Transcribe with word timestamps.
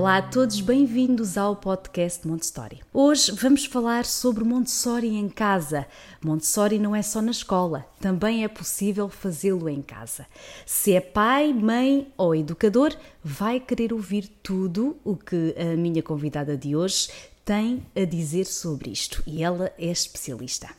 Olá 0.00 0.16
a 0.16 0.22
todos, 0.22 0.62
bem-vindos 0.62 1.36
ao 1.36 1.54
podcast 1.54 2.26
Montessori. 2.26 2.80
Hoje 2.90 3.32
vamos 3.32 3.66
falar 3.66 4.06
sobre 4.06 4.42
Montessori 4.44 5.08
em 5.08 5.28
casa. 5.28 5.86
Montessori 6.24 6.78
não 6.78 6.96
é 6.96 7.02
só 7.02 7.20
na 7.20 7.30
escola, 7.30 7.84
também 8.00 8.42
é 8.42 8.48
possível 8.48 9.10
fazê-lo 9.10 9.68
em 9.68 9.82
casa. 9.82 10.26
Se 10.64 10.94
é 10.94 11.02
pai, 11.02 11.52
mãe 11.52 12.10
ou 12.16 12.34
educador, 12.34 12.96
vai 13.22 13.60
querer 13.60 13.92
ouvir 13.92 14.26
tudo 14.42 14.96
o 15.04 15.14
que 15.14 15.54
a 15.58 15.76
minha 15.76 16.02
convidada 16.02 16.56
de 16.56 16.74
hoje 16.74 17.10
tem 17.44 17.82
a 17.94 18.06
dizer 18.06 18.46
sobre 18.46 18.88
isto 18.90 19.22
e 19.26 19.42
ela 19.44 19.70
é 19.78 19.90
especialista. 19.90 20.70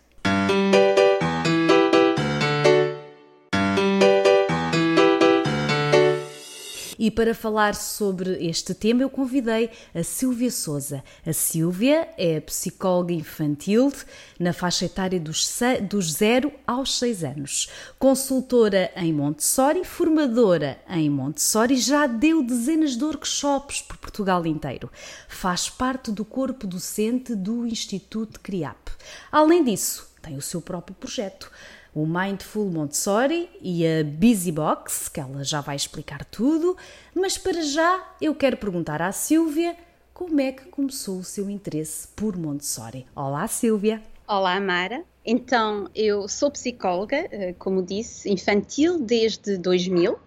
E 7.02 7.10
para 7.10 7.34
falar 7.34 7.74
sobre 7.74 8.48
este 8.48 8.76
tema, 8.76 9.02
eu 9.02 9.10
convidei 9.10 9.72
a 9.92 10.04
Silvia 10.04 10.52
Souza. 10.52 11.04
A 11.26 11.34
Silvia 11.34 12.08
é 12.16 12.40
psicóloga 12.40 13.12
infantil 13.12 13.92
na 14.40 14.54
faixa 14.54 14.86
etária 14.86 15.20
dos, 15.20 15.60
dos 15.90 16.14
0 16.14 16.54
aos 16.68 17.00
6 17.00 17.24
anos. 17.24 17.70
Consultora 17.98 18.92
em 18.96 19.12
Montessori, 19.12 19.84
formadora 19.84 20.80
em 20.88 21.10
Montessori, 21.10 21.78
já 21.78 22.06
deu 22.06 22.44
dezenas 22.44 22.96
de 22.96 23.04
workshops 23.04 23.82
por 23.82 23.98
Portugal 23.98 24.46
inteiro. 24.46 24.88
Faz 25.28 25.72
parte 25.72 26.12
do 26.12 26.24
corpo 26.24 26.68
docente 26.68 27.34
do 27.34 27.66
Instituto 27.66 28.40
CRIAP. 28.40 28.92
Além 29.32 29.64
disso, 29.64 30.08
tem 30.22 30.38
o 30.38 30.42
seu 30.42 30.62
próprio 30.62 30.96
projeto 30.96 31.50
o 31.94 32.06
Mindful 32.06 32.70
Montessori 32.70 33.50
e 33.62 33.86
a 33.86 34.04
Busy 34.04 34.52
Box, 34.52 35.10
que 35.10 35.20
ela 35.20 35.44
já 35.44 35.62
vai 35.62 35.76
explicar 35.76 36.24
tudo, 36.26 36.78
mas 37.14 37.38
para 37.38 37.62
já 37.62 38.16
eu 38.22 38.34
quero 38.34 38.58
perguntar 38.58 39.02
à 39.02 39.12
Silvia 39.12 39.76
como 40.14 40.40
é 40.40 40.52
que 40.52 40.66
começou 40.66 41.20
o 41.20 41.24
seu 41.24 41.50
interesse 41.50 42.08
por 42.16 42.38
Montessori. 42.38 43.06
Olá, 43.16 43.48
Silvia. 43.48 44.02
Olá, 44.28 44.60
Mara. 44.60 45.04
Então, 45.26 45.90
eu 45.94 46.28
sou 46.28 46.50
psicóloga, 46.50 47.28
eh, 47.32 47.54
como 47.60 47.84
disse, 47.84 48.32
infantil 48.32 49.00
desde 49.00 49.58
2000 49.58 50.18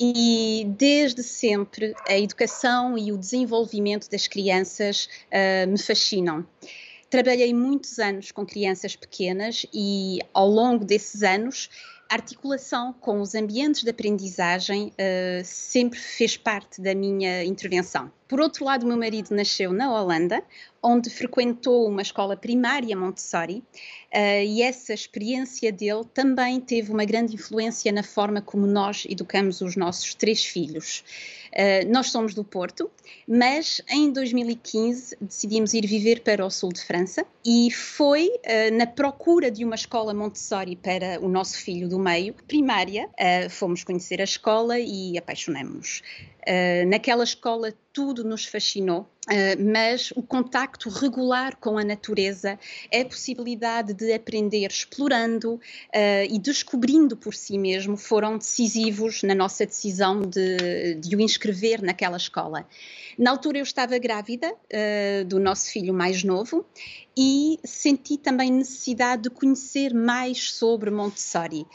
e 0.00 0.66
desde 0.76 1.22
sempre 1.22 1.94
a 2.06 2.16
educação 2.16 2.96
e 2.96 3.10
o 3.10 3.18
desenvolvimento 3.18 4.08
das 4.08 4.28
crianças 4.28 5.08
uh, 5.26 5.68
me 5.68 5.78
fascinam. 5.78 6.46
Trabalhei 7.10 7.54
muitos 7.54 7.98
anos 7.98 8.30
com 8.30 8.44
crianças 8.44 8.94
pequenas 8.94 9.64
e, 9.72 10.18
ao 10.34 10.48
longo 10.48 10.84
desses 10.84 11.22
anos, 11.22 11.70
a 12.08 12.14
articulação 12.14 12.92
com 12.92 13.20
os 13.20 13.34
ambientes 13.34 13.82
de 13.82 13.90
aprendizagem 13.90 14.88
uh, 14.88 15.42
sempre 15.44 15.98
fez 15.98 16.36
parte 16.36 16.80
da 16.80 16.94
minha 16.94 17.44
intervenção. 17.44 18.10
Por 18.28 18.40
outro 18.40 18.66
lado, 18.66 18.86
meu 18.86 18.98
marido 18.98 19.34
nasceu 19.34 19.72
na 19.72 19.90
Holanda, 19.90 20.44
onde 20.82 21.08
frequentou 21.08 21.88
uma 21.88 22.02
escola 22.02 22.36
primária 22.36 22.94
Montessori, 22.94 23.64
uh, 24.14 24.44
e 24.46 24.60
essa 24.62 24.92
experiência 24.92 25.72
dele 25.72 26.04
também 26.12 26.60
teve 26.60 26.92
uma 26.92 27.06
grande 27.06 27.34
influência 27.34 27.90
na 27.90 28.02
forma 28.02 28.42
como 28.42 28.66
nós 28.66 29.06
educamos 29.08 29.62
os 29.62 29.76
nossos 29.76 30.14
três 30.14 30.44
filhos. 30.44 31.02
Uh, 31.52 31.90
nós 31.90 32.10
somos 32.10 32.34
do 32.34 32.44
Porto, 32.44 32.90
mas 33.26 33.80
em 33.88 34.12
2015 34.12 35.16
decidimos 35.22 35.72
ir 35.72 35.86
viver 35.86 36.20
para 36.20 36.44
o 36.44 36.50
sul 36.50 36.70
de 36.70 36.84
França 36.84 37.24
e 37.42 37.70
foi 37.70 38.28
uh, 38.28 38.76
na 38.76 38.86
procura 38.86 39.50
de 39.50 39.64
uma 39.64 39.74
escola 39.74 40.12
Montessori 40.12 40.76
para 40.76 41.18
o 41.20 41.28
nosso 41.28 41.58
filho 41.58 41.88
do 41.88 41.98
meio, 41.98 42.34
primária, 42.46 43.08
fomos 43.50 43.82
conhecer 43.82 44.20
a 44.20 44.24
escola 44.24 44.78
e 44.78 45.16
apaixonamos-nos. 45.16 46.02
Uh, 46.48 46.88
naquela 46.88 47.24
escola 47.24 47.74
tudo 47.92 48.24
nos 48.24 48.46
fascinou, 48.46 49.00
uh, 49.00 49.70
mas 49.70 50.12
o 50.12 50.22
contacto 50.22 50.88
regular 50.88 51.56
com 51.56 51.76
a 51.76 51.84
natureza, 51.84 52.58
a 52.90 53.04
possibilidade 53.04 53.92
de 53.92 54.14
aprender 54.14 54.66
explorando 54.66 55.56
uh, 55.56 55.60
e 56.26 56.38
descobrindo 56.38 57.18
por 57.18 57.34
si 57.34 57.58
mesmo 57.58 57.98
foram 57.98 58.38
decisivos 58.38 59.22
na 59.22 59.34
nossa 59.34 59.66
decisão 59.66 60.22
de, 60.22 60.94
de 60.94 61.14
o 61.14 61.20
inscrever 61.20 61.82
naquela 61.82 62.16
escola. 62.16 62.66
Na 63.18 63.30
altura 63.32 63.58
eu 63.58 63.64
estava 63.64 63.98
grávida 63.98 64.54
do 65.26 65.40
nosso 65.40 65.72
filho 65.72 65.92
mais 65.92 66.22
novo 66.22 66.64
e 67.16 67.58
senti 67.64 68.16
também 68.16 68.48
necessidade 68.52 69.22
de 69.22 69.30
conhecer 69.30 69.92
mais 69.92 70.52
sobre 70.52 70.88
Montessori. 70.88 71.66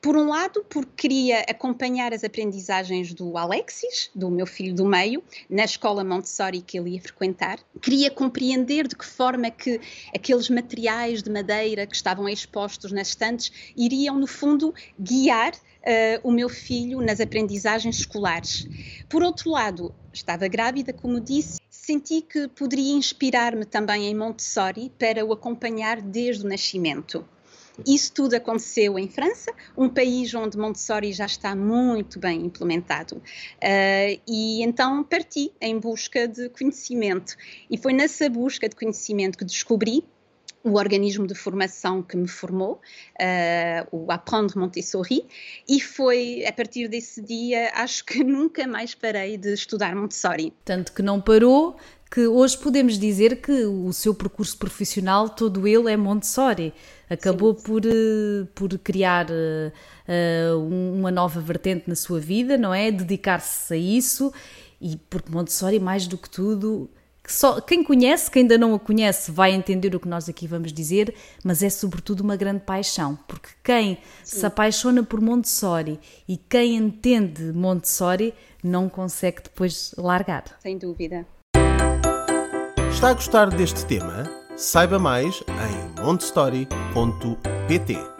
Por 0.00 0.16
um 0.16 0.28
lado, 0.28 0.64
porque 0.70 1.08
queria 1.08 1.40
acompanhar 1.40 2.12
as 2.14 2.22
aprendizagens 2.22 3.12
do 3.12 3.36
Alexis, 3.36 4.10
do 4.14 4.30
meu 4.30 4.46
filho 4.46 4.72
do 4.72 4.84
meio, 4.84 5.24
na 5.50 5.64
escola 5.64 6.04
Montessori 6.04 6.60
que 6.60 6.78
ele 6.78 6.90
ia 6.90 7.00
frequentar. 7.00 7.58
Queria 7.82 8.08
compreender 8.08 8.86
de 8.86 8.94
que 8.94 9.04
forma 9.04 9.50
que 9.50 9.80
aqueles 10.14 10.48
materiais 10.48 11.20
de 11.20 11.30
madeira 11.30 11.84
que 11.84 11.96
estavam 11.96 12.28
expostos 12.28 12.92
nas 12.92 13.08
estantes 13.08 13.50
iriam, 13.76 14.16
no 14.18 14.26
fundo, 14.26 14.74
guiar 14.98 15.52
Uh, 15.78 16.20
o 16.28 16.32
meu 16.32 16.50
filho 16.50 17.00
nas 17.00 17.18
aprendizagens 17.18 18.00
escolares. 18.00 18.66
Por 19.08 19.22
outro 19.22 19.50
lado, 19.50 19.94
estava 20.12 20.46
grávida, 20.46 20.92
como 20.92 21.18
disse, 21.18 21.58
senti 21.70 22.20
que 22.20 22.48
poderia 22.48 22.92
inspirar-me 22.92 23.64
também 23.64 24.06
em 24.06 24.14
Montessori 24.14 24.92
para 24.98 25.24
o 25.24 25.32
acompanhar 25.32 26.02
desde 26.02 26.44
o 26.44 26.48
nascimento. 26.48 27.26
Isso 27.86 28.12
tudo 28.12 28.34
aconteceu 28.34 28.98
em 28.98 29.08
França, 29.08 29.52
um 29.76 29.88
país 29.88 30.34
onde 30.34 30.58
Montessori 30.58 31.12
já 31.12 31.26
está 31.26 31.54
muito 31.54 32.18
bem 32.18 32.46
implementado. 32.46 33.16
Uh, 33.16 34.20
e 34.26 34.62
então 34.62 35.04
parti 35.04 35.52
em 35.60 35.78
busca 35.78 36.26
de 36.26 36.48
conhecimento. 36.48 37.36
E 37.70 37.78
foi 37.78 37.92
nessa 37.92 38.28
busca 38.28 38.68
de 38.68 38.74
conhecimento 38.74 39.38
que 39.38 39.44
descobri 39.44 40.04
o 40.68 40.74
organismo 40.74 41.26
de 41.26 41.34
formação 41.34 42.02
que 42.02 42.16
me 42.16 42.28
formou, 42.28 42.80
uh, 43.20 43.88
o 43.90 44.12
Apprendre 44.12 44.56
Montessori, 44.56 45.24
e 45.68 45.80
foi 45.80 46.44
a 46.46 46.52
partir 46.52 46.88
desse 46.88 47.22
dia, 47.22 47.70
acho 47.74 48.04
que 48.04 48.22
nunca 48.24 48.66
mais 48.66 48.94
parei 48.94 49.36
de 49.36 49.52
estudar 49.52 49.94
Montessori. 49.94 50.52
Tanto 50.64 50.92
que 50.92 51.02
não 51.02 51.20
parou, 51.20 51.76
que 52.10 52.26
hoje 52.26 52.56
podemos 52.56 52.98
dizer 52.98 53.40
que 53.40 53.64
o 53.64 53.92
seu 53.92 54.14
percurso 54.14 54.56
profissional, 54.56 55.28
todo 55.28 55.66
ele 55.66 55.90
é 55.90 55.96
Montessori. 55.96 56.72
Acabou 57.08 57.54
por, 57.54 57.82
eh, 57.84 58.46
por 58.54 58.68
criar 58.78 59.26
uh, 59.30 60.58
uma 60.58 61.10
nova 61.10 61.40
vertente 61.40 61.88
na 61.88 61.94
sua 61.94 62.18
vida, 62.18 62.56
não 62.56 62.72
é? 62.72 62.90
Dedicar-se 62.90 63.74
a 63.74 63.76
isso 63.76 64.32
e 64.80 64.96
porque 65.10 65.30
Montessori, 65.30 65.80
mais 65.80 66.06
do 66.06 66.16
que 66.16 66.30
tudo, 66.30 66.88
que 67.28 67.34
só, 67.34 67.60
quem 67.60 67.84
conhece, 67.84 68.30
quem 68.30 68.40
ainda 68.40 68.56
não 68.56 68.74
a 68.74 68.78
conhece, 68.78 69.30
vai 69.30 69.52
entender 69.52 69.94
o 69.94 70.00
que 70.00 70.08
nós 70.08 70.30
aqui 70.30 70.46
vamos 70.46 70.72
dizer, 70.72 71.14
mas 71.44 71.62
é 71.62 71.68
sobretudo 71.68 72.22
uma 72.22 72.36
grande 72.36 72.60
paixão, 72.60 73.18
porque 73.28 73.50
quem 73.62 73.98
Sim. 74.24 74.38
se 74.38 74.46
apaixona 74.46 75.02
por 75.02 75.20
Montessori 75.20 76.00
e 76.26 76.38
quem 76.38 76.76
entende 76.76 77.52
Montessori 77.52 78.32
não 78.64 78.88
consegue 78.88 79.42
depois 79.42 79.94
largar. 79.98 80.44
Sem 80.62 80.78
dúvida. 80.78 81.26
Está 82.90 83.10
a 83.10 83.12
gostar 83.12 83.50
deste 83.50 83.84
tema? 83.84 84.24
Saiba 84.56 84.98
mais 84.98 85.44
em 85.46 86.02
montstory.pt. 86.02 88.17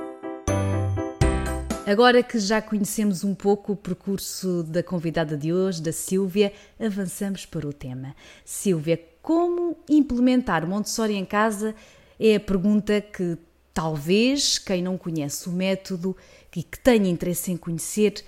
Agora 1.88 2.22
que 2.22 2.38
já 2.38 2.60
conhecemos 2.60 3.24
um 3.24 3.34
pouco 3.34 3.72
o 3.72 3.76
percurso 3.76 4.62
da 4.62 4.82
convidada 4.82 5.38
de 5.38 5.54
hoje, 5.54 5.80
da 5.80 5.90
Silvia, 5.90 6.52
avançamos 6.78 7.46
para 7.46 7.66
o 7.66 7.72
tema. 7.72 8.14
Silvia, 8.44 9.02
como 9.22 9.74
implementar 9.88 10.66
Montessori 10.66 11.14
em 11.14 11.24
casa 11.24 11.74
é 12.20 12.34
a 12.34 12.40
pergunta 12.40 13.00
que 13.00 13.38
talvez 13.72 14.58
quem 14.58 14.82
não 14.82 14.98
conhece 14.98 15.48
o 15.48 15.52
método 15.52 16.14
e 16.54 16.62
que 16.62 16.78
tenha 16.78 17.08
interesse 17.08 17.52
em 17.52 17.56
conhecer 17.56 18.22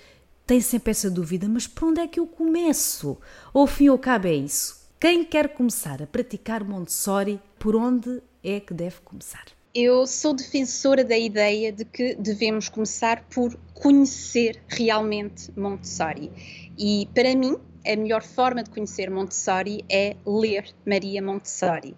tem 0.47 0.63
sempre 0.63 0.93
essa 0.93 1.11
dúvida, 1.11 1.47
mas 1.47 1.67
por 1.67 1.91
onde 1.91 2.01
é 2.01 2.09
que 2.09 2.19
eu 2.19 2.27
começo? 2.27 3.19
Ou 3.53 3.67
fim 3.67 3.91
ou 3.91 3.99
cabo 3.99 4.27
é 4.27 4.37
isso? 4.37 4.89
Quem 4.99 5.23
quer 5.23 5.51
começar 5.51 6.03
a 6.03 6.07
praticar 6.07 6.65
Montessori, 6.65 7.39
por 7.59 7.77
onde 7.77 8.23
é 8.43 8.59
que 8.59 8.73
deve 8.73 9.01
começar? 9.05 9.60
Eu 9.73 10.05
sou 10.05 10.35
defensora 10.35 11.05
da 11.05 11.17
ideia 11.17 11.71
de 11.71 11.85
que 11.85 12.17
devemos 12.17 12.69
começar 12.69 13.25
por 13.31 13.57
conhecer 13.73 14.61
realmente 14.67 15.53
Montessori. 15.57 16.33
E 16.77 17.09
para 17.15 17.37
mim, 17.37 17.57
a 17.87 17.95
melhor 17.95 18.25
forma 18.25 18.65
de 18.65 18.71
conhecer 18.71 19.09
Montessori 19.09 19.85
é 19.89 20.17
ler 20.27 20.75
Maria 20.85 21.23
Montessori. 21.23 21.97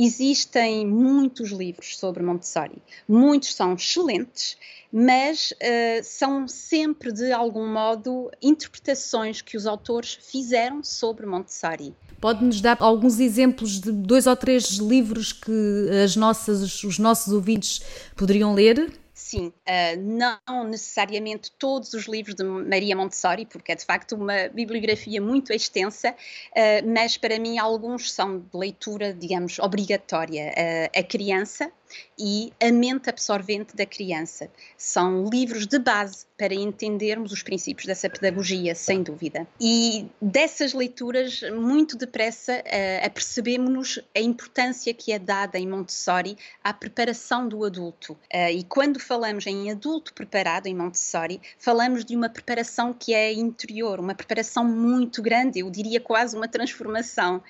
Existem 0.00 0.86
muitos 0.86 1.50
livros 1.50 1.98
sobre 1.98 2.22
Montessori, 2.22 2.80
muitos 3.08 3.52
são 3.52 3.74
excelentes, 3.74 4.56
mas 4.92 5.52
uh, 5.52 6.04
são 6.04 6.46
sempre, 6.46 7.10
de 7.10 7.32
algum 7.32 7.66
modo, 7.66 8.30
interpretações 8.40 9.42
que 9.42 9.56
os 9.56 9.66
autores 9.66 10.16
fizeram 10.22 10.84
sobre 10.84 11.26
Montessori. 11.26 11.96
Pode-nos 12.20 12.60
dar 12.60 12.76
alguns 12.80 13.18
exemplos 13.18 13.80
de 13.80 13.90
dois 13.90 14.28
ou 14.28 14.36
três 14.36 14.76
livros 14.76 15.32
que 15.32 15.88
as 16.04 16.14
nossas, 16.14 16.84
os 16.84 16.98
nossos 17.00 17.32
ouvintes 17.32 17.80
poderiam 18.16 18.54
ler? 18.54 18.92
Sim, 19.28 19.48
uh, 19.48 20.40
não 20.46 20.64
necessariamente 20.64 21.52
todos 21.58 21.92
os 21.92 22.06
livros 22.06 22.34
de 22.34 22.42
Maria 22.42 22.96
Montessori, 22.96 23.44
porque 23.44 23.72
é 23.72 23.74
de 23.74 23.84
facto 23.84 24.12
uma 24.16 24.48
bibliografia 24.48 25.20
muito 25.20 25.52
extensa, 25.52 26.12
uh, 26.12 26.90
mas 26.90 27.18
para 27.18 27.38
mim 27.38 27.58
alguns 27.58 28.10
são 28.10 28.38
de 28.38 28.56
leitura, 28.56 29.12
digamos, 29.12 29.58
obrigatória. 29.58 30.50
Uh, 30.56 30.98
a 30.98 31.02
criança, 31.02 31.70
e 32.18 32.52
A 32.60 32.70
Mente 32.72 33.08
Absorvente 33.08 33.76
da 33.76 33.86
Criança. 33.86 34.50
São 34.76 35.24
livros 35.28 35.66
de 35.66 35.78
base 35.78 36.26
para 36.36 36.54
entendermos 36.54 37.32
os 37.32 37.42
princípios 37.42 37.86
dessa 37.86 38.08
pedagogia, 38.08 38.74
sem 38.74 39.02
dúvida. 39.02 39.46
E 39.60 40.06
dessas 40.22 40.72
leituras, 40.72 41.40
muito 41.52 41.96
depressa, 41.96 42.58
uh, 42.58 43.06
apercebemos-nos 43.06 44.00
a 44.14 44.20
importância 44.20 44.94
que 44.94 45.12
é 45.12 45.18
dada 45.18 45.58
em 45.58 45.66
Montessori 45.66 46.36
à 46.62 46.72
preparação 46.72 47.48
do 47.48 47.64
adulto. 47.64 48.12
Uh, 48.12 48.50
e 48.52 48.64
quando 48.64 49.00
falamos 49.00 49.46
em 49.46 49.70
adulto 49.70 50.14
preparado 50.14 50.66
em 50.66 50.74
Montessori, 50.74 51.40
falamos 51.58 52.04
de 52.04 52.14
uma 52.14 52.28
preparação 52.28 52.92
que 52.92 53.12
é 53.12 53.32
interior, 53.32 53.98
uma 53.98 54.14
preparação 54.14 54.64
muito 54.64 55.20
grande, 55.20 55.58
eu 55.60 55.70
diria 55.70 56.00
quase 56.00 56.36
uma 56.36 56.48
transformação 56.48 57.42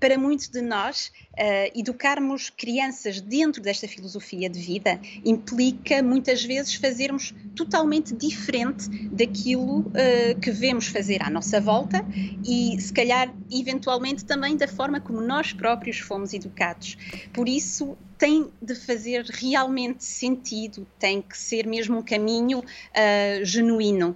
para 0.00 0.18
muitos 0.18 0.48
de 0.48 0.62
nós, 0.62 1.12
uh, 1.34 1.78
educarmos 1.78 2.48
crianças 2.48 3.20
dentro 3.20 3.62
desta 3.62 3.86
filosofia 3.86 4.48
de 4.48 4.58
vida 4.58 4.98
implica 5.24 6.02
muitas 6.02 6.42
vezes 6.42 6.74
fazermos 6.74 7.34
totalmente 7.54 8.14
diferente 8.14 8.88
daquilo 9.08 9.80
uh, 9.80 10.40
que 10.40 10.50
vemos 10.50 10.86
fazer 10.86 11.22
à 11.22 11.28
nossa 11.28 11.60
volta 11.60 12.04
e, 12.44 12.80
se 12.80 12.92
calhar, 12.92 13.32
eventualmente 13.52 14.24
também 14.24 14.56
da 14.56 14.66
forma 14.66 15.00
como 15.00 15.20
nós 15.20 15.52
próprios 15.52 15.98
fomos 15.98 16.32
educados. 16.32 16.96
Por 17.32 17.46
isso, 17.46 17.96
tem 18.16 18.50
de 18.60 18.74
fazer 18.74 19.24
realmente 19.24 20.04
sentido, 20.04 20.86
tem 20.98 21.22
que 21.22 21.36
ser 21.36 21.66
mesmo 21.66 21.98
um 21.98 22.02
caminho 22.02 22.58
uh, 22.58 23.44
genuíno. 23.44 24.14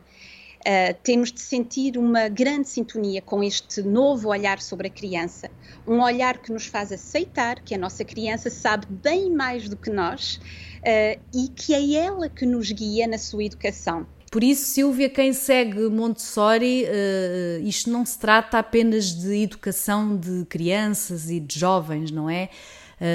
Uh, 0.66 0.96
temos 1.02 1.30
de 1.30 1.40
sentir 1.40 1.98
uma 1.98 2.26
grande 2.26 2.70
sintonia 2.70 3.20
com 3.20 3.44
este 3.44 3.82
novo 3.82 4.30
olhar 4.30 4.62
sobre 4.62 4.86
a 4.86 4.90
criança, 4.90 5.50
um 5.86 6.00
olhar 6.00 6.38
que 6.38 6.50
nos 6.50 6.64
faz 6.64 6.90
aceitar 6.90 7.60
que 7.62 7.74
a 7.74 7.78
nossa 7.78 8.02
criança 8.02 8.48
sabe 8.48 8.86
bem 8.88 9.30
mais 9.30 9.68
do 9.68 9.76
que 9.76 9.90
nós 9.90 10.36
uh, 10.36 11.20
e 11.34 11.48
que 11.54 11.74
é 11.74 12.06
ela 12.06 12.30
que 12.30 12.46
nos 12.46 12.72
guia 12.72 13.06
na 13.06 13.18
sua 13.18 13.44
educação. 13.44 14.06
Por 14.32 14.42
isso, 14.42 14.64
Silvia, 14.64 15.10
quem 15.10 15.34
segue 15.34 15.86
Montessori, 15.90 16.86
uh, 16.86 17.62
isto 17.62 17.90
não 17.90 18.06
se 18.06 18.18
trata 18.18 18.58
apenas 18.58 19.14
de 19.14 19.42
educação 19.42 20.16
de 20.16 20.46
crianças 20.46 21.28
e 21.28 21.40
de 21.40 21.58
jovens, 21.58 22.10
não 22.10 22.30
é? 22.30 22.48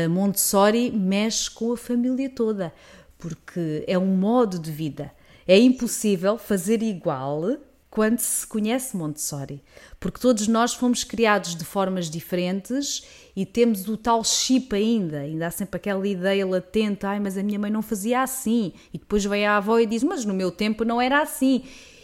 Montessori 0.07 0.91
mexe 0.91 1.49
com 1.49 1.71
a 1.71 1.77
família 1.77 2.29
toda, 2.29 2.71
porque 3.17 3.83
é 3.87 3.97
um 3.97 4.17
modo 4.17 4.59
de 4.59 4.69
vida 4.69 5.11
é 5.49 5.57
impossível 5.57 6.37
fazer 6.37 6.83
igual 6.83 7.57
quando 7.89 8.19
se 8.19 8.45
conhece 8.45 8.95
Montessori, 8.95 9.63
porque 9.99 10.19
todos 10.19 10.47
nós 10.47 10.75
fomos 10.75 11.03
criados 11.03 11.55
de 11.55 11.65
formas 11.65 12.07
diferentes 12.07 13.03
e 13.35 13.47
temos 13.47 13.87
o 13.87 13.97
tal 13.97 14.23
chip 14.23 14.75
ainda, 14.75 15.21
ainda 15.21 15.47
há 15.47 15.51
sempre 15.51 15.77
aquela 15.77 16.07
ideia 16.07 16.45
latente, 16.45 17.03
ai, 17.03 17.19
mas 17.19 17.35
a 17.35 17.41
minha 17.41 17.57
mãe 17.57 17.71
não 17.71 17.81
fazia 17.81 18.21
assim, 18.21 18.73
e 18.93 18.99
depois 18.99 19.25
vem 19.25 19.47
a 19.47 19.57
avó 19.57 19.79
e 19.79 19.87
diz, 19.87 20.03
mas 20.03 20.23
no 20.23 20.35
meu 20.35 20.51
tempo 20.51 20.85
não 20.85 21.01
era 21.01 21.19
assim, 21.19 21.63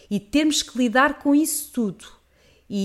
e 0.10 0.20
temos 0.20 0.64
que 0.64 0.76
lidar 0.76 1.20
com 1.20 1.36
isso 1.36 1.72
tudo. 1.72 2.04
E, 2.68 2.80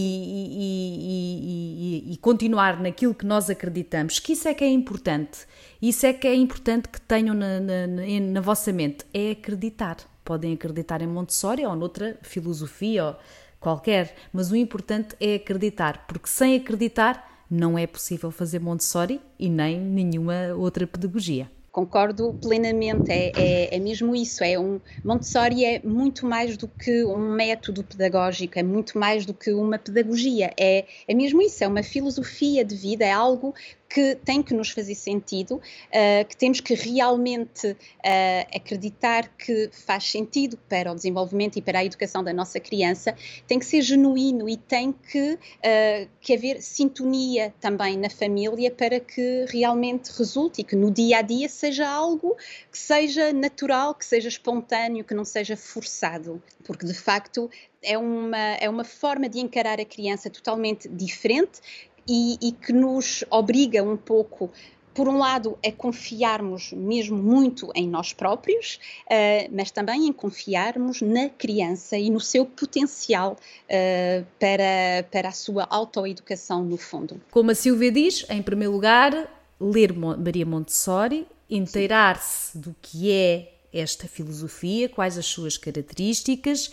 e, 0.60 2.10
e, 2.10 2.12
e, 2.12 2.16
continuar 2.18 2.78
naquilo 2.82 3.14
que 3.14 3.24
nós 3.24 3.48
acreditamos, 3.48 4.18
que 4.18 4.34
isso 4.34 4.46
é 4.46 4.52
que 4.52 4.62
é 4.62 4.68
importante. 4.68 5.46
Isso 5.80 6.04
é 6.04 6.12
que 6.12 6.28
é 6.28 6.34
importante 6.34 6.86
que 6.86 7.00
tenham 7.00 7.34
na, 7.34 7.58
na, 7.58 7.86
na 7.86 8.40
vossa 8.42 8.74
mente, 8.74 9.06
é 9.14 9.30
acreditar 9.30 10.09
podem 10.30 10.52
acreditar 10.52 11.02
em 11.02 11.08
Montessori 11.08 11.66
ou 11.66 11.74
noutra 11.74 12.16
filosofia 12.22 13.04
ou 13.04 13.16
qualquer, 13.58 14.14
mas 14.32 14.52
o 14.52 14.54
importante 14.54 15.16
é 15.20 15.34
acreditar, 15.34 16.06
porque 16.06 16.28
sem 16.28 16.54
acreditar 16.54 17.44
não 17.50 17.76
é 17.76 17.84
possível 17.84 18.30
fazer 18.30 18.60
Montessori 18.60 19.20
e 19.36 19.50
nem 19.50 19.80
nenhuma 19.80 20.54
outra 20.56 20.86
pedagogia. 20.86 21.50
Concordo 21.72 22.32
plenamente, 22.40 23.10
é, 23.10 23.32
é, 23.36 23.76
é, 23.76 23.78
mesmo 23.80 24.14
isso. 24.14 24.44
É 24.44 24.56
um, 24.56 24.80
Montessori 25.04 25.64
é 25.64 25.80
muito 25.84 26.26
mais 26.26 26.56
do 26.56 26.68
que 26.68 27.04
um 27.04 27.34
método 27.34 27.82
pedagógico, 27.82 28.56
é 28.56 28.62
muito 28.62 28.98
mais 28.98 29.26
do 29.26 29.34
que 29.34 29.52
uma 29.52 29.78
pedagogia. 29.78 30.52
É, 30.56 30.84
é 31.08 31.14
mesmo 31.14 31.42
isso, 31.42 31.62
é 31.64 31.66
uma 31.66 31.82
filosofia 31.82 32.64
de 32.64 32.76
vida, 32.76 33.04
é 33.04 33.12
algo 33.12 33.52
que 33.90 34.14
tem 34.25 34.40
que 34.40 34.54
nos 34.54 34.70
fazer 34.70 34.94
sentido, 34.94 35.56
uh, 35.56 36.25
que 36.28 36.37
temos 36.37 36.60
que 36.60 36.75
realmente 36.75 37.66
uh, 37.66 38.56
acreditar 38.56 39.28
que 39.37 39.69
faz 39.72 40.08
sentido 40.08 40.56
para 40.69 40.92
o 40.92 40.94
desenvolvimento 40.94 41.56
e 41.56 41.62
para 41.62 41.81
a 41.81 41.84
educação 41.84 42.22
da 42.22 42.32
nossa 42.32 42.60
criança, 42.60 43.16
tem 43.48 43.58
que 43.58 43.66
ser 43.66 43.82
genuíno 43.82 44.48
e 44.48 44.56
tem 44.56 44.92
que, 44.92 45.32
uh, 45.32 46.08
que 46.20 46.32
haver 46.32 46.62
sintonia 46.62 47.52
também 47.60 47.98
na 47.98 48.08
família 48.08 48.70
para 48.70 49.00
que 49.00 49.44
realmente 49.48 50.10
resulte 50.16 50.60
e 50.60 50.64
que 50.64 50.76
no 50.76 50.88
dia 50.92 51.19
a 51.19 51.22
dia 51.22 51.48
seja 51.48 51.88
algo 51.88 52.37
que 52.70 52.78
seja 52.78 53.32
natural, 53.32 53.92
que 53.96 54.06
seja 54.06 54.28
espontâneo, 54.28 55.04
que 55.04 55.14
não 55.14 55.25
seja 55.25 55.56
forçado, 55.56 56.40
porque 56.62 56.87
de 56.87 56.94
facto 56.94 57.50
é 57.82 57.96
uma, 57.96 58.54
é 58.60 58.69
uma 58.69 58.84
forma 58.84 59.28
de 59.28 59.40
encarar 59.40 59.81
a 59.81 59.84
criança 59.84 60.28
totalmente 60.28 60.88
diferente 60.88 61.60
e, 62.08 62.38
e 62.41 62.52
que 62.52 62.73
nos 62.73 63.25
obriga 63.31 63.82
um 63.82 63.97
pouco 63.97 64.50
por 64.94 65.08
um 65.08 65.19
lado, 65.19 65.56
a 65.64 65.70
confiarmos 65.73 66.73
mesmo 66.73 67.17
muito 67.17 67.70
em 67.75 67.88
nós 67.88 68.12
próprios, 68.12 68.79
uh, 69.06 69.49
mas 69.50 69.70
também 69.70 70.08
em 70.08 70.12
confiarmos 70.12 71.00
na 71.00 71.29
criança 71.29 71.97
e 71.97 72.11
no 72.11 72.20
seu 72.20 72.44
potencial 72.44 73.37
uh, 73.37 74.26
para, 74.38 75.04
para 75.11 75.28
a 75.28 75.33
sua 75.33 75.66
autoeducação, 75.71 76.64
no 76.64 76.76
fundo. 76.76 77.21
Como 77.30 77.50
a 77.50 77.54
Silvia 77.54 77.90
diz, 77.90 78.26
em 78.28 78.42
primeiro 78.42 78.73
lugar, 78.73 79.12
ler 79.61 79.92
Maria 79.95 80.45
Montessori, 80.45 81.26
inteirar-se 81.49 82.59
do 82.59 82.75
que 82.83 83.11
é 83.12 83.52
esta 83.73 84.09
filosofia, 84.09 84.88
quais 84.88 85.16
as 85.16 85.26
suas 85.26 85.57
características 85.57 86.71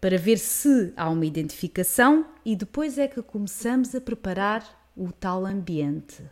para 0.00 0.16
ver 0.16 0.38
se 0.38 0.92
há 0.96 1.08
uma 1.10 1.26
identificação 1.26 2.24
e 2.44 2.56
depois 2.56 2.96
é 2.96 3.06
que 3.06 3.22
começamos 3.22 3.94
a 3.94 4.00
preparar 4.00 4.90
o 4.96 5.12
tal 5.12 5.44
ambiente 5.44 6.22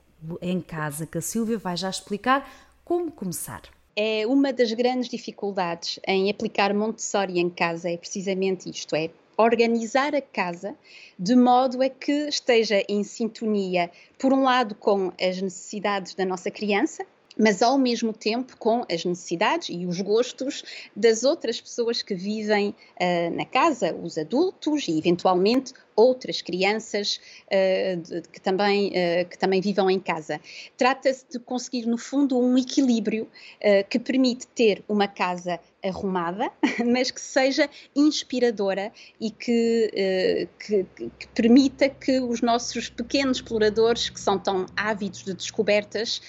em 0.40 0.60
casa, 0.60 1.06
que 1.06 1.18
a 1.18 1.20
Silvia 1.20 1.58
vai 1.58 1.76
já 1.76 1.90
explicar 1.90 2.50
como 2.84 3.10
começar. 3.10 3.62
É 3.94 4.26
uma 4.26 4.52
das 4.52 4.72
grandes 4.72 5.08
dificuldades 5.08 6.00
em 6.06 6.30
aplicar 6.30 6.72
Montessori 6.72 7.38
em 7.38 7.50
casa, 7.50 7.90
é 7.90 7.96
precisamente 7.96 8.70
isto, 8.70 8.96
é 8.96 9.10
organizar 9.36 10.14
a 10.14 10.22
casa 10.22 10.74
de 11.18 11.36
modo 11.36 11.82
a 11.82 11.88
que 11.88 12.28
esteja 12.28 12.82
em 12.88 13.04
sintonia, 13.04 13.90
por 14.18 14.32
um 14.32 14.42
lado, 14.42 14.74
com 14.74 15.12
as 15.20 15.40
necessidades 15.40 16.14
da 16.14 16.24
nossa 16.24 16.50
criança, 16.50 17.04
mas 17.38 17.62
ao 17.62 17.78
mesmo 17.78 18.12
tempo 18.12 18.56
com 18.56 18.84
as 18.90 19.04
necessidades 19.04 19.68
e 19.70 19.86
os 19.86 20.00
gostos 20.00 20.64
das 20.94 21.22
outras 21.22 21.60
pessoas 21.60 22.02
que 22.02 22.14
vivem 22.14 22.70
uh, 22.70 23.36
na 23.36 23.44
casa, 23.44 23.94
os 23.94 24.18
adultos 24.18 24.88
e 24.88 24.98
eventualmente 24.98 25.72
outras 25.98 26.40
crianças 26.40 27.20
uh, 27.46 27.96
de, 28.00 28.22
que, 28.28 28.40
também, 28.40 28.88
uh, 28.90 29.28
que 29.28 29.36
também 29.36 29.60
vivam 29.60 29.90
em 29.90 29.98
casa. 29.98 30.40
Trata-se 30.76 31.26
de 31.28 31.40
conseguir, 31.40 31.86
no 31.86 31.98
fundo, 31.98 32.38
um 32.38 32.56
equilíbrio 32.56 33.24
uh, 33.24 33.88
que 33.90 33.98
permite 33.98 34.46
ter 34.46 34.84
uma 34.88 35.08
casa 35.08 35.58
arrumada, 35.82 36.50
mas 36.86 37.10
que 37.10 37.20
seja 37.20 37.68
inspiradora 37.94 38.92
e 39.20 39.30
que, 39.30 40.48
que, 40.58 40.84
que, 41.16 41.28
permita 41.28 41.88
que 41.88 42.18
os 42.18 42.40
nossos 42.40 42.88
pequenos 42.88 43.36
exploradores, 43.36 44.10
que 44.10 44.18
são 44.18 44.36
tão 44.36 44.66
ávidos 44.76 45.22
de 45.22 45.32
descobertas, 45.32 46.20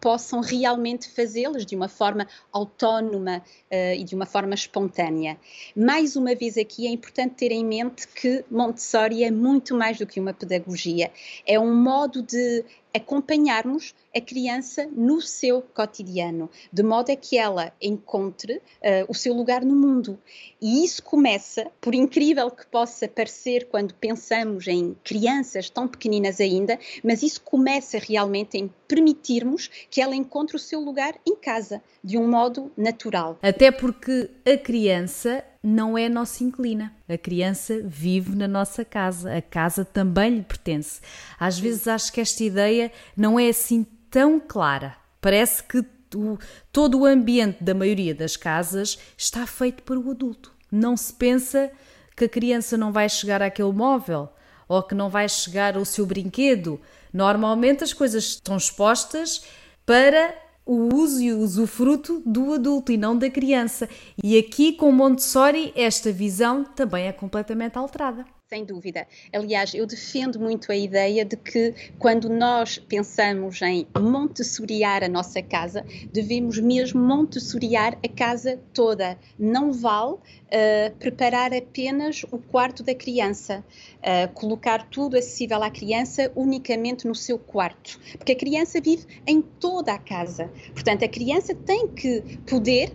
possam 0.00 0.40
realmente 0.40 1.10
fazê-las 1.10 1.66
de 1.66 1.76
uma 1.76 1.88
forma 1.88 2.26
autónoma 2.50 3.42
e 3.70 4.02
de 4.02 4.14
uma 4.14 4.24
forma 4.24 4.54
espontânea. 4.54 5.36
Mais 5.76 6.16
uma 6.16 6.34
vez 6.34 6.56
aqui 6.56 6.86
é 6.86 6.90
importante 6.90 7.34
ter 7.34 7.52
em 7.52 7.66
mente 7.66 8.08
que 8.08 8.46
Montessori 8.50 9.05
é 9.12 9.30
muito 9.30 9.74
mais 9.74 9.98
do 9.98 10.06
que 10.06 10.20
uma 10.20 10.32
pedagogia, 10.32 11.10
é 11.46 11.58
um 11.58 11.74
modo 11.74 12.22
de 12.22 12.64
acompanharmos 12.96 13.94
a 14.14 14.20
criança 14.20 14.88
no 14.90 15.20
seu 15.20 15.60
cotidiano, 15.60 16.48
de 16.72 16.82
modo 16.82 17.12
a 17.12 17.16
que 17.16 17.36
ela 17.36 17.72
encontre 17.80 18.54
uh, 18.54 18.62
o 19.08 19.14
seu 19.14 19.34
lugar 19.34 19.62
no 19.62 19.76
mundo. 19.76 20.18
E 20.60 20.82
isso 20.82 21.02
começa, 21.02 21.70
por 21.80 21.94
incrível 21.94 22.50
que 22.50 22.66
possa 22.66 23.06
parecer 23.06 23.68
quando 23.68 23.92
pensamos 23.94 24.66
em 24.66 24.96
crianças 25.04 25.68
tão 25.68 25.86
pequeninas 25.86 26.40
ainda, 26.40 26.78
mas 27.04 27.22
isso 27.22 27.42
começa 27.42 27.98
realmente 27.98 28.56
em 28.56 28.72
permitirmos 28.88 29.68
que 29.90 30.00
ela 30.00 30.16
encontre 30.16 30.56
o 30.56 30.60
seu 30.60 30.80
lugar 30.80 31.14
em 31.26 31.36
casa, 31.36 31.82
de 32.02 32.16
um 32.16 32.26
modo 32.26 32.72
natural. 32.76 33.38
Até 33.42 33.70
porque 33.70 34.30
a 34.46 34.56
criança 34.56 35.44
não 35.66 35.98
é 35.98 36.08
nossa 36.08 36.44
inclina. 36.44 36.94
A 37.08 37.18
criança 37.18 37.80
vive 37.84 38.36
na 38.36 38.46
nossa 38.46 38.84
casa, 38.84 39.36
a 39.36 39.42
casa 39.42 39.84
também 39.84 40.36
lhe 40.36 40.42
pertence. 40.42 41.00
Às 41.40 41.58
vezes 41.58 41.88
acho 41.88 42.12
que 42.12 42.20
esta 42.20 42.44
ideia 42.44 42.92
não 43.16 43.36
é 43.36 43.48
assim 43.48 43.84
tão 44.08 44.38
clara. 44.38 44.96
Parece 45.20 45.64
que 45.64 45.84
o, 46.14 46.38
todo 46.70 47.00
o 47.00 47.04
ambiente 47.04 47.64
da 47.64 47.74
maioria 47.74 48.14
das 48.14 48.36
casas 48.36 48.96
está 49.18 49.44
feito 49.44 49.82
para 49.82 49.98
o 49.98 50.08
adulto. 50.12 50.52
Não 50.70 50.96
se 50.96 51.12
pensa 51.12 51.68
que 52.16 52.26
a 52.26 52.28
criança 52.28 52.76
não 52.76 52.92
vai 52.92 53.08
chegar 53.08 53.42
àquele 53.42 53.72
móvel 53.72 54.28
ou 54.68 54.84
que 54.84 54.94
não 54.94 55.10
vai 55.10 55.28
chegar 55.28 55.76
ao 55.76 55.84
seu 55.84 56.06
brinquedo. 56.06 56.80
Normalmente 57.12 57.82
as 57.82 57.92
coisas 57.92 58.22
estão 58.22 58.56
expostas 58.56 59.44
para 59.84 60.32
o 60.66 60.92
uso 60.92 61.22
e 61.22 61.32
o 61.32 61.38
usufruto 61.38 62.20
do 62.26 62.52
adulto 62.52 62.90
e 62.90 62.96
não 62.96 63.16
da 63.16 63.30
criança. 63.30 63.88
E 64.22 64.36
aqui 64.36 64.72
com 64.72 64.90
Montessori 64.90 65.72
esta 65.76 66.10
visão 66.10 66.64
também 66.64 67.06
é 67.06 67.12
completamente 67.12 67.78
alterada. 67.78 68.35
Sem 68.48 68.64
dúvida. 68.64 69.08
Aliás, 69.32 69.74
eu 69.74 69.84
defendo 69.84 70.38
muito 70.38 70.70
a 70.70 70.76
ideia 70.76 71.24
de 71.24 71.36
que 71.36 71.74
quando 71.98 72.28
nós 72.28 72.78
pensamos 72.78 73.60
em 73.60 73.88
montessoriar 73.98 75.02
a 75.02 75.08
nossa 75.08 75.42
casa, 75.42 75.84
devemos 76.12 76.56
mesmo 76.60 77.00
montessoriar 77.00 77.98
a 78.04 78.08
casa 78.08 78.60
toda. 78.72 79.18
Não 79.36 79.72
vale 79.72 80.12
uh, 80.12 80.96
preparar 81.00 81.52
apenas 81.52 82.22
o 82.30 82.38
quarto 82.38 82.84
da 82.84 82.94
criança, 82.94 83.64
uh, 83.98 84.32
colocar 84.32 84.88
tudo 84.90 85.16
acessível 85.16 85.60
à 85.64 85.68
criança 85.68 86.30
unicamente 86.36 87.04
no 87.04 87.16
seu 87.16 87.40
quarto, 87.40 87.98
porque 88.16 88.30
a 88.30 88.36
criança 88.36 88.80
vive 88.80 89.06
em 89.26 89.42
toda 89.42 89.92
a 89.92 89.98
casa. 89.98 90.52
Portanto, 90.72 91.04
a 91.04 91.08
criança 91.08 91.52
tem 91.52 91.88
que 91.88 92.22
poder 92.48 92.92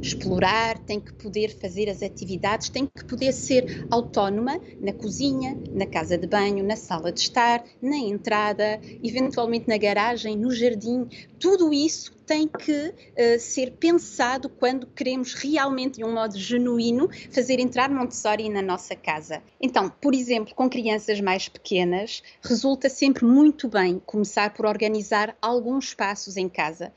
explorar, 0.00 0.78
tem 0.78 1.00
que 1.00 1.12
poder 1.12 1.50
fazer 1.50 1.88
as 1.88 2.02
atividades, 2.02 2.68
tem 2.68 2.86
que 2.86 3.04
poder 3.04 3.32
ser 3.32 3.84
autónoma 3.90 4.60
na 4.80 4.92
cozinha, 4.92 5.58
na 5.74 5.86
casa 5.86 6.16
de 6.16 6.26
banho, 6.26 6.64
na 6.64 6.76
sala 6.76 7.12
de 7.12 7.20
estar, 7.20 7.64
na 7.82 7.96
entrada, 7.96 8.80
eventualmente 9.02 9.68
na 9.68 9.76
garagem, 9.76 10.36
no 10.36 10.50
jardim. 10.54 11.08
Tudo 11.38 11.72
isso 11.72 12.16
tem 12.26 12.46
que 12.46 12.88
uh, 12.92 13.40
ser 13.40 13.72
pensado 13.72 14.48
quando 14.48 14.86
queremos 14.86 15.32
realmente, 15.32 15.98
de 15.98 16.04
um 16.04 16.12
modo 16.12 16.38
genuíno, 16.38 17.08
fazer 17.30 17.58
entrar 17.58 17.90
Montessori 17.90 18.50
na 18.50 18.60
nossa 18.60 18.94
casa. 18.94 19.42
Então, 19.60 19.88
por 19.88 20.14
exemplo, 20.14 20.54
com 20.54 20.68
crianças 20.68 21.20
mais 21.20 21.48
pequenas, 21.48 22.22
resulta 22.42 22.88
sempre 22.88 23.24
muito 23.24 23.66
bem 23.66 24.00
começar 24.04 24.52
por 24.52 24.66
organizar 24.66 25.36
alguns 25.40 25.86
espaços 25.86 26.36
em 26.36 26.48
casa 26.48 26.92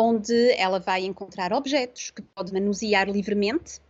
onde 0.00 0.52
ela 0.52 0.78
vai 0.78 1.04
encontrar 1.04 1.52
objetos 1.52 2.12
que 2.12 2.22
pode 2.22 2.52
manusear 2.52 3.10
livremente 3.10 3.80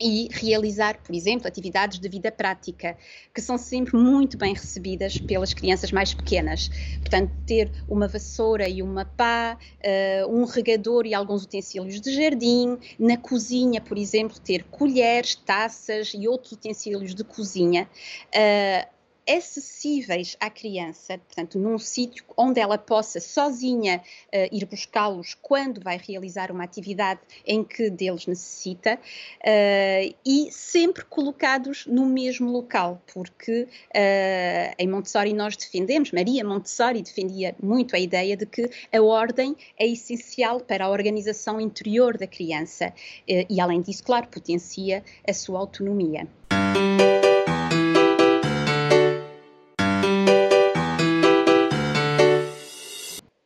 e 0.00 0.28
realizar, 0.32 0.98
por 1.02 1.14
exemplo, 1.14 1.46
atividades 1.46 1.98
de 1.98 2.08
vida 2.08 2.32
prática, 2.32 2.96
que 3.34 3.42
são 3.42 3.58
sempre 3.58 3.98
muito 3.98 4.38
bem 4.38 4.54
recebidas 4.54 5.18
pelas 5.18 5.52
crianças 5.52 5.92
mais 5.92 6.14
pequenas. 6.14 6.70
Portanto, 7.00 7.30
ter 7.46 7.70
uma 7.86 8.08
vassoura 8.08 8.66
e 8.66 8.80
uma 8.80 9.04
pá, 9.04 9.58
uh, 9.84 10.34
um 10.34 10.46
regador 10.46 11.04
e 11.04 11.12
alguns 11.12 11.44
utensílios 11.44 12.00
de 12.00 12.14
jardim, 12.14 12.78
na 12.98 13.18
cozinha, 13.18 13.82
por 13.82 13.98
exemplo, 13.98 14.40
ter 14.40 14.64
colheres, 14.64 15.34
taças 15.34 16.12
e 16.14 16.26
outros 16.26 16.52
utensílios 16.52 17.14
de 17.14 17.22
cozinha. 17.22 17.86
Uh, 18.28 18.99
acessíveis 19.30 20.36
à 20.40 20.50
criança, 20.50 21.18
portanto, 21.18 21.58
num 21.58 21.78
sítio 21.78 22.24
onde 22.36 22.60
ela 22.60 22.76
possa 22.76 23.20
sozinha 23.20 24.02
uh, 24.28 24.54
ir 24.54 24.64
buscá-los 24.66 25.34
quando 25.40 25.80
vai 25.80 25.98
realizar 25.98 26.50
uma 26.50 26.64
atividade 26.64 27.20
em 27.46 27.62
que 27.62 27.90
deles 27.90 28.26
necessita 28.26 28.94
uh, 28.94 30.14
e 30.26 30.48
sempre 30.50 31.04
colocados 31.04 31.86
no 31.86 32.06
mesmo 32.06 32.50
local, 32.50 33.00
porque 33.12 33.62
uh, 33.62 34.74
em 34.78 34.88
Montessori 34.88 35.32
nós 35.32 35.56
defendemos, 35.56 36.12
Maria 36.12 36.44
Montessori 36.44 37.02
defendia 37.02 37.54
muito 37.62 37.94
a 37.94 37.98
ideia 37.98 38.36
de 38.36 38.46
que 38.46 38.68
a 38.92 39.00
ordem 39.00 39.56
é 39.78 39.86
essencial 39.86 40.60
para 40.60 40.86
a 40.86 40.90
organização 40.90 41.60
interior 41.60 42.18
da 42.18 42.26
criança 42.26 42.92
e, 43.26 43.60
além 43.60 43.80
disso, 43.80 44.02
claro, 44.02 44.26
potencia 44.28 45.02
a 45.26 45.32
sua 45.32 45.58
autonomia. 45.58 46.26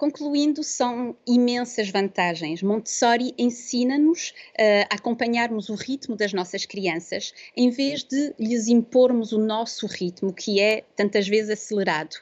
Concluindo, 0.05 0.63
são 0.63 1.17
imensas 1.27 1.89
vantagens. 1.89 2.63
Montessori 2.63 3.33
ensina-nos 3.39 4.35
uh, 4.51 4.87
a 4.91 4.97
acompanharmos 4.97 5.71
o 5.71 5.75
ritmo 5.75 6.15
das 6.15 6.31
nossas 6.31 6.67
crianças, 6.67 7.33
em 7.57 7.71
vez 7.71 8.05
de 8.05 8.35
lhes 8.39 8.69
impormos 8.69 9.33
o 9.33 9.39
nosso 9.39 9.87
ritmo, 9.87 10.31
que 10.31 10.61
é 10.61 10.85
tantas 10.95 11.27
vezes 11.27 11.49
acelerado. 11.49 12.17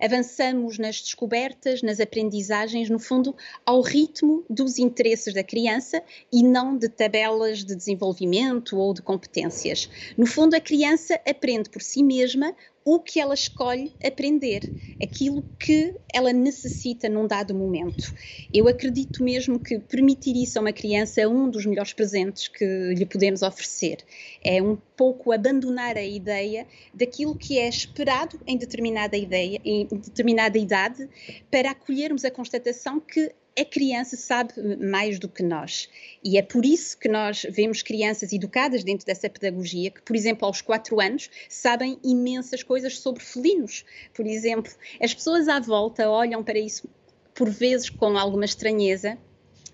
Avançamos 0.00 0.78
nas 0.78 0.98
descobertas, 1.02 1.82
nas 1.82 2.00
aprendizagens, 2.00 2.88
no 2.88 2.98
fundo, 2.98 3.36
ao 3.66 3.82
ritmo 3.82 4.42
dos 4.48 4.78
interesses 4.78 5.34
da 5.34 5.44
criança 5.44 6.02
e 6.32 6.42
não 6.42 6.74
de 6.78 6.88
tabelas 6.88 7.62
de 7.62 7.74
desenvolvimento 7.74 8.78
ou 8.78 8.94
de 8.94 9.02
competências. 9.02 9.90
No 10.16 10.24
fundo, 10.24 10.54
a 10.54 10.60
criança 10.60 11.20
aprende 11.28 11.68
por 11.68 11.82
si 11.82 12.02
mesma 12.02 12.56
o 12.86 13.00
que 13.00 13.18
ela 13.18 13.34
escolhe 13.34 13.92
aprender, 14.02 14.72
aquilo 15.02 15.42
que 15.58 15.92
ela 16.14 16.32
necessita 16.32 17.08
num 17.08 17.26
dado 17.26 17.52
momento. 17.52 18.14
Eu 18.54 18.68
acredito 18.68 19.24
mesmo 19.24 19.58
que 19.58 19.80
permitir 19.80 20.40
isso 20.40 20.56
a 20.56 20.62
uma 20.62 20.72
criança 20.72 21.20
é 21.20 21.26
um 21.26 21.50
dos 21.50 21.66
melhores 21.66 21.92
presentes 21.92 22.46
que 22.46 22.64
lhe 22.94 23.04
podemos 23.04 23.42
oferecer. 23.42 23.98
É 24.40 24.62
um 24.62 24.78
pouco 24.96 25.32
abandonar 25.32 25.96
a 25.96 26.04
ideia 26.04 26.64
daquilo 26.94 27.36
que 27.36 27.58
é 27.58 27.68
esperado 27.68 28.38
em 28.46 28.56
determinada 28.56 29.16
ideia, 29.16 29.60
em 29.64 29.84
determinada 29.86 30.56
idade, 30.56 31.08
para 31.50 31.72
acolhermos 31.72 32.24
a 32.24 32.30
constatação 32.30 33.00
que 33.00 33.34
a 33.58 33.64
criança 33.64 34.16
sabe 34.16 34.52
mais 34.76 35.18
do 35.18 35.28
que 35.28 35.42
nós. 35.42 35.88
E 36.22 36.36
é 36.36 36.42
por 36.42 36.64
isso 36.64 36.98
que 36.98 37.08
nós 37.08 37.46
vemos 37.50 37.82
crianças 37.82 38.32
educadas 38.32 38.84
dentro 38.84 39.06
dessa 39.06 39.30
pedagogia, 39.30 39.90
que, 39.90 40.02
por 40.02 40.14
exemplo, 40.14 40.46
aos 40.46 40.60
quatro 40.60 41.00
anos, 41.00 41.30
sabem 41.48 41.98
imensas 42.04 42.62
coisas 42.62 42.98
sobre 42.98 43.22
felinos. 43.22 43.84
Por 44.12 44.26
exemplo, 44.26 44.72
as 45.00 45.14
pessoas 45.14 45.48
à 45.48 45.58
volta 45.58 46.08
olham 46.08 46.44
para 46.44 46.58
isso 46.58 46.88
por 47.34 47.50
vezes 47.50 47.90
com 47.90 48.16
alguma 48.16 48.46
estranheza, 48.46 49.18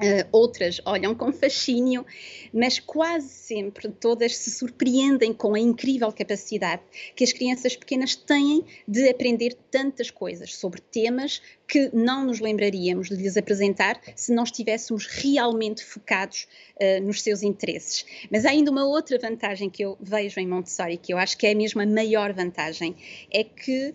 Uh, 0.03 0.27
outras 0.33 0.81
olham 0.85 1.15
com 1.15 1.33
fascínio, 1.33 2.05
mas 2.53 2.81
quase 2.81 3.29
sempre 3.29 3.89
todas 3.89 4.37
se 4.37 4.51
surpreendem 4.51 5.33
com 5.33 5.55
a 5.55 5.61
incrível 5.61 6.13
capacidade 6.13 6.83
que 7.15 7.23
as 7.23 7.33
crianças 7.33 7.77
pequenas 7.77 8.17
têm 8.17 8.65
de 8.87 9.09
aprender 9.09 9.55
tantas 9.71 10.11
coisas 10.11 10.57
sobre 10.57 10.81
temas 10.81 11.41
que 11.69 11.89
não 11.95 12.27
nos 12.27 12.41
lembraríamos 12.41 13.09
de 13.09 13.15
lhes 13.15 13.37
apresentar 13.37 14.01
se 14.17 14.33
não 14.35 14.43
estivéssemos 14.43 15.07
realmente 15.07 15.85
focados 15.85 16.49
uh, 16.77 17.01
nos 17.03 17.23
seus 17.23 17.43
interesses. 17.43 18.05
Mas 18.31 18.45
há 18.45 18.51
ainda 18.51 18.71
uma 18.71 18.85
outra 18.85 19.19
vantagem 19.19 19.71
que 19.71 19.85
eu 19.85 19.97
vejo 20.01 20.41
em 20.41 20.49
Montessori, 20.49 20.97
que 20.97 21.15
eu 21.15 21.19
acho 21.19 21.39
que 21.39 21.47
é 21.47 21.55
mesmo 21.55 21.81
a 21.81 21.87
maior 21.87 22.33
vantagem, 22.33 22.97
é 23.33 23.45
que 23.45 23.95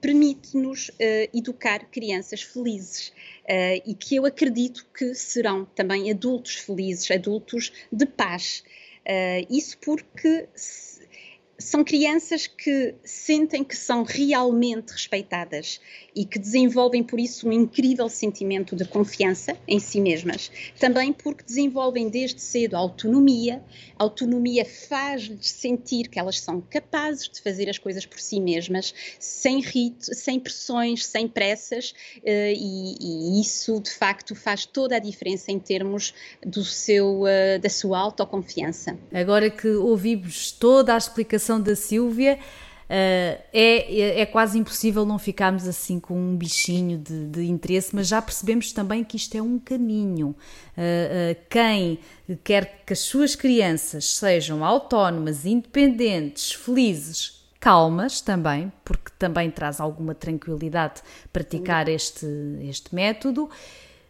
permite-nos 0.00 0.88
uh, 0.88 0.94
educar 1.34 1.90
crianças 1.90 2.42
felizes. 2.42 3.08
Uh, 3.44 3.82
e 3.86 3.94
que 3.94 4.16
eu 4.16 4.26
acredito 4.26 4.86
que 4.96 5.14
serão 5.14 5.64
também 5.64 6.10
adultos 6.10 6.56
felizes, 6.56 7.10
adultos 7.10 7.72
de 7.90 8.06
paz. 8.06 8.62
Uh, 9.00 9.46
isso 9.50 9.78
porque 9.78 10.48
são 11.58 11.82
crianças 11.82 12.46
que 12.46 12.94
sentem 13.02 13.64
que 13.64 13.76
são 13.76 14.04
realmente 14.04 14.92
respeitadas 14.92 15.80
e 16.14 16.24
que 16.24 16.38
desenvolvem 16.38 17.02
por 17.02 17.18
isso 17.18 17.48
um 17.48 17.52
incrível 17.52 18.08
sentimento 18.08 18.76
de 18.76 18.84
confiança 18.84 19.56
em 19.66 19.80
si 19.80 20.00
mesmas. 20.00 20.52
Também 20.78 21.12
porque 21.12 21.42
desenvolvem 21.42 22.08
desde 22.08 22.40
cedo 22.40 22.76
a 22.76 22.78
autonomia. 22.78 23.60
A 23.98 24.04
autonomia 24.04 24.64
faz-lhes 24.64 25.50
sentir 25.50 26.08
que 26.08 26.18
elas 26.18 26.38
são 26.38 26.60
capazes 26.60 27.28
de 27.28 27.40
fazer 27.40 27.68
as 27.68 27.76
coisas 27.78 28.06
por 28.06 28.20
si 28.20 28.40
mesmas, 28.40 28.94
sem 29.18 29.60
rito, 29.60 30.14
sem 30.14 30.38
pressões, 30.38 31.04
sem 31.04 31.26
pressas, 31.26 31.92
eh, 32.24 32.54
e, 32.56 32.96
e 33.00 33.40
isso 33.40 33.80
de 33.80 33.90
facto 33.90 34.36
faz 34.36 34.64
toda 34.64 34.94
a 34.94 35.00
diferença 35.00 35.50
em 35.50 35.58
termos 35.58 36.14
do 36.46 36.64
seu, 36.64 37.26
eh, 37.26 37.58
da 37.58 37.68
sua 37.68 37.98
autoconfiança. 37.98 38.96
Agora 39.12 39.50
que 39.50 39.68
ouvimos 39.68 40.52
toda 40.52 40.94
a 40.94 40.98
explicação 40.98 41.47
da 41.56 41.76
Silvia, 41.76 42.38
é, 42.90 43.42
é, 43.52 44.20
é, 44.20 44.26
quase 44.26 44.58
impossível 44.58 45.04
não 45.04 45.18
ficarmos 45.18 45.68
assim 45.68 46.00
com 46.00 46.18
um 46.18 46.36
bichinho 46.36 46.96
de, 46.96 47.26
de 47.26 47.44
interesse, 47.46 47.94
mas 47.94 48.08
já 48.08 48.20
percebemos 48.22 48.72
também 48.72 49.04
que 49.04 49.16
isto 49.16 49.36
é 49.36 49.42
um 49.42 49.58
caminho. 49.58 50.34
quem 51.50 51.98
quer 52.42 52.82
que 52.86 52.94
as 52.94 53.00
suas 53.00 53.34
crianças 53.36 54.16
sejam 54.16 54.64
autónomas, 54.64 55.44
independentes, 55.44 56.52
felizes, 56.52 57.38
calmas 57.60 58.20
também, 58.20 58.72
porque 58.84 59.12
também 59.18 59.50
traz 59.50 59.80
alguma 59.80 60.14
tranquilidade 60.14 61.02
praticar 61.32 61.88
este, 61.88 62.26
este 62.62 62.94
método. 62.94 63.50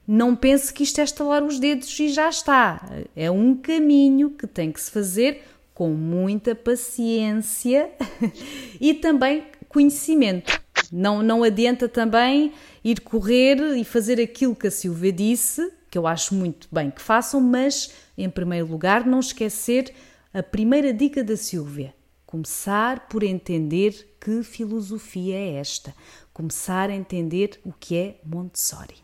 Não 0.06 0.34
pense 0.34 0.72
que 0.72 0.82
isto 0.82 1.00
é 1.00 1.04
estalar 1.04 1.42
os 1.42 1.58
dedos 1.58 1.98
e 2.00 2.08
já 2.08 2.28
está. 2.28 2.88
É 3.14 3.30
um 3.30 3.54
caminho 3.54 4.30
que 4.30 4.46
tem 4.46 4.72
que 4.72 4.80
se 4.80 4.90
fazer 4.90 5.42
com 5.78 5.90
muita 5.90 6.56
paciência 6.56 7.88
e 8.80 8.94
também 8.94 9.44
conhecimento. 9.68 10.60
Não, 10.90 11.22
não 11.22 11.44
adianta 11.44 11.88
também 11.88 12.52
ir 12.82 13.00
correr 13.00 13.76
e 13.76 13.84
fazer 13.84 14.20
aquilo 14.20 14.56
que 14.56 14.66
a 14.66 14.72
Silvia 14.72 15.12
disse, 15.12 15.72
que 15.88 15.96
eu 15.96 16.04
acho 16.04 16.34
muito 16.34 16.66
bem 16.72 16.90
que 16.90 17.00
façam, 17.00 17.40
mas 17.40 17.92
em 18.16 18.28
primeiro 18.28 18.66
lugar 18.66 19.06
não 19.06 19.20
esquecer 19.20 19.94
a 20.34 20.42
primeira 20.42 20.92
dica 20.92 21.22
da 21.22 21.36
Silvia 21.36 21.94
Começar 22.26 23.08
por 23.08 23.22
entender 23.22 24.16
que 24.20 24.42
filosofia 24.42 25.36
é 25.36 25.54
esta. 25.54 25.94
Começar 26.34 26.90
a 26.90 26.94
entender 26.94 27.58
o 27.64 27.72
que 27.72 27.96
é 27.96 28.20
Montessori. 28.22 28.96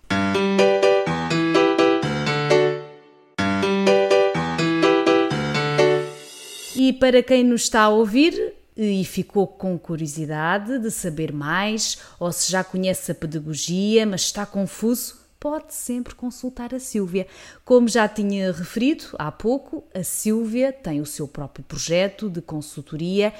E 6.86 6.92
para 6.92 7.22
quem 7.22 7.42
nos 7.42 7.62
está 7.62 7.84
a 7.84 7.88
ouvir, 7.88 8.52
e 8.76 9.02
ficou 9.06 9.46
com 9.46 9.78
curiosidade 9.78 10.78
de 10.78 10.90
saber 10.90 11.32
mais, 11.32 11.96
ou 12.20 12.30
se 12.30 12.52
já 12.52 12.62
conhece 12.62 13.10
a 13.10 13.14
pedagogia, 13.14 14.04
mas 14.04 14.20
está 14.20 14.44
confuso, 14.44 15.18
pode 15.40 15.72
sempre 15.72 16.14
consultar 16.14 16.74
a 16.74 16.78
Silvia. 16.78 17.26
Como 17.64 17.88
já 17.88 18.06
tinha 18.06 18.52
referido 18.52 19.06
há 19.18 19.32
pouco, 19.32 19.82
a 19.94 20.02
Silvia 20.02 20.74
tem 20.74 21.00
o 21.00 21.06
seu 21.06 21.26
próprio 21.26 21.64
projeto 21.64 22.28
de 22.28 22.42
consultoria 22.42 23.32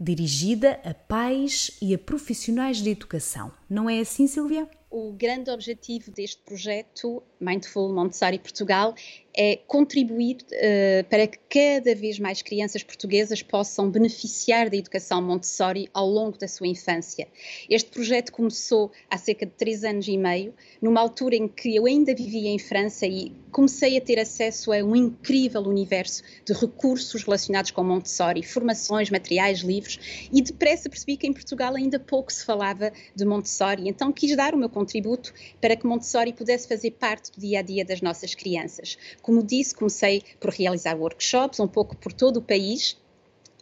dirigida 0.00 0.80
a 0.84 0.92
pais 0.92 1.70
e 1.80 1.94
a 1.94 1.98
profissionais 1.98 2.78
de 2.78 2.90
educação. 2.90 3.52
Não 3.70 3.88
é 3.88 4.00
assim, 4.00 4.26
Silvia? 4.26 4.68
O 4.96 5.10
grande 5.10 5.50
objetivo 5.50 6.12
deste 6.12 6.40
projeto, 6.42 7.20
Mindful 7.40 7.92
Montessori 7.92 8.38
Portugal, 8.38 8.94
é 9.36 9.56
contribuir 9.66 10.36
uh, 10.36 11.04
para 11.10 11.26
que 11.26 11.38
cada 11.50 11.96
vez 11.96 12.20
mais 12.20 12.40
crianças 12.40 12.84
portuguesas 12.84 13.42
possam 13.42 13.90
beneficiar 13.90 14.70
da 14.70 14.76
educação 14.76 15.20
Montessori 15.20 15.90
ao 15.92 16.08
longo 16.08 16.38
da 16.38 16.46
sua 16.46 16.68
infância. 16.68 17.26
Este 17.68 17.90
projeto 17.90 18.30
começou 18.30 18.92
há 19.10 19.18
cerca 19.18 19.44
de 19.44 19.50
três 19.52 19.82
anos 19.82 20.06
e 20.06 20.16
meio, 20.16 20.54
numa 20.80 21.00
altura 21.00 21.34
em 21.34 21.48
que 21.48 21.74
eu 21.74 21.86
ainda 21.86 22.14
vivia 22.14 22.50
em 22.50 22.58
França 22.60 23.04
e 23.04 23.32
comecei 23.50 23.96
a 23.96 24.00
ter 24.00 24.18
acesso 24.20 24.72
a 24.72 24.76
um 24.76 24.94
incrível 24.94 25.62
universo 25.62 26.22
de 26.44 26.52
recursos 26.52 27.24
relacionados 27.24 27.70
com 27.72 27.82
Montessori, 27.82 28.42
formações, 28.42 29.10
materiais, 29.10 29.60
livros, 29.60 30.28
e 30.32 30.40
depressa 30.40 30.88
percebi 30.88 31.16
que 31.16 31.26
em 31.26 31.32
Portugal 31.32 31.74
ainda 31.74 31.98
pouco 31.98 32.32
se 32.32 32.44
falava 32.44 32.92
de 33.14 33.24
Montessori, 33.24 33.88
então 33.88 34.12
quis 34.12 34.36
dar 34.36 34.54
o 34.54 34.58
meu 34.58 34.68
contributo 34.84 35.32
para 35.60 35.74
que 35.74 35.86
Montessori 35.86 36.32
pudesse 36.32 36.68
fazer 36.68 36.90
parte 36.92 37.32
do 37.32 37.40
dia 37.40 37.60
a 37.60 37.62
dia 37.62 37.84
das 37.84 38.00
nossas 38.02 38.34
crianças. 38.34 38.98
Como 39.22 39.42
disse, 39.42 39.74
comecei 39.74 40.22
por 40.38 40.50
realizar 40.50 40.94
workshops 40.94 41.58
um 41.58 41.68
pouco 41.68 41.96
por 41.96 42.12
todo 42.12 42.36
o 42.36 42.42
país 42.42 42.96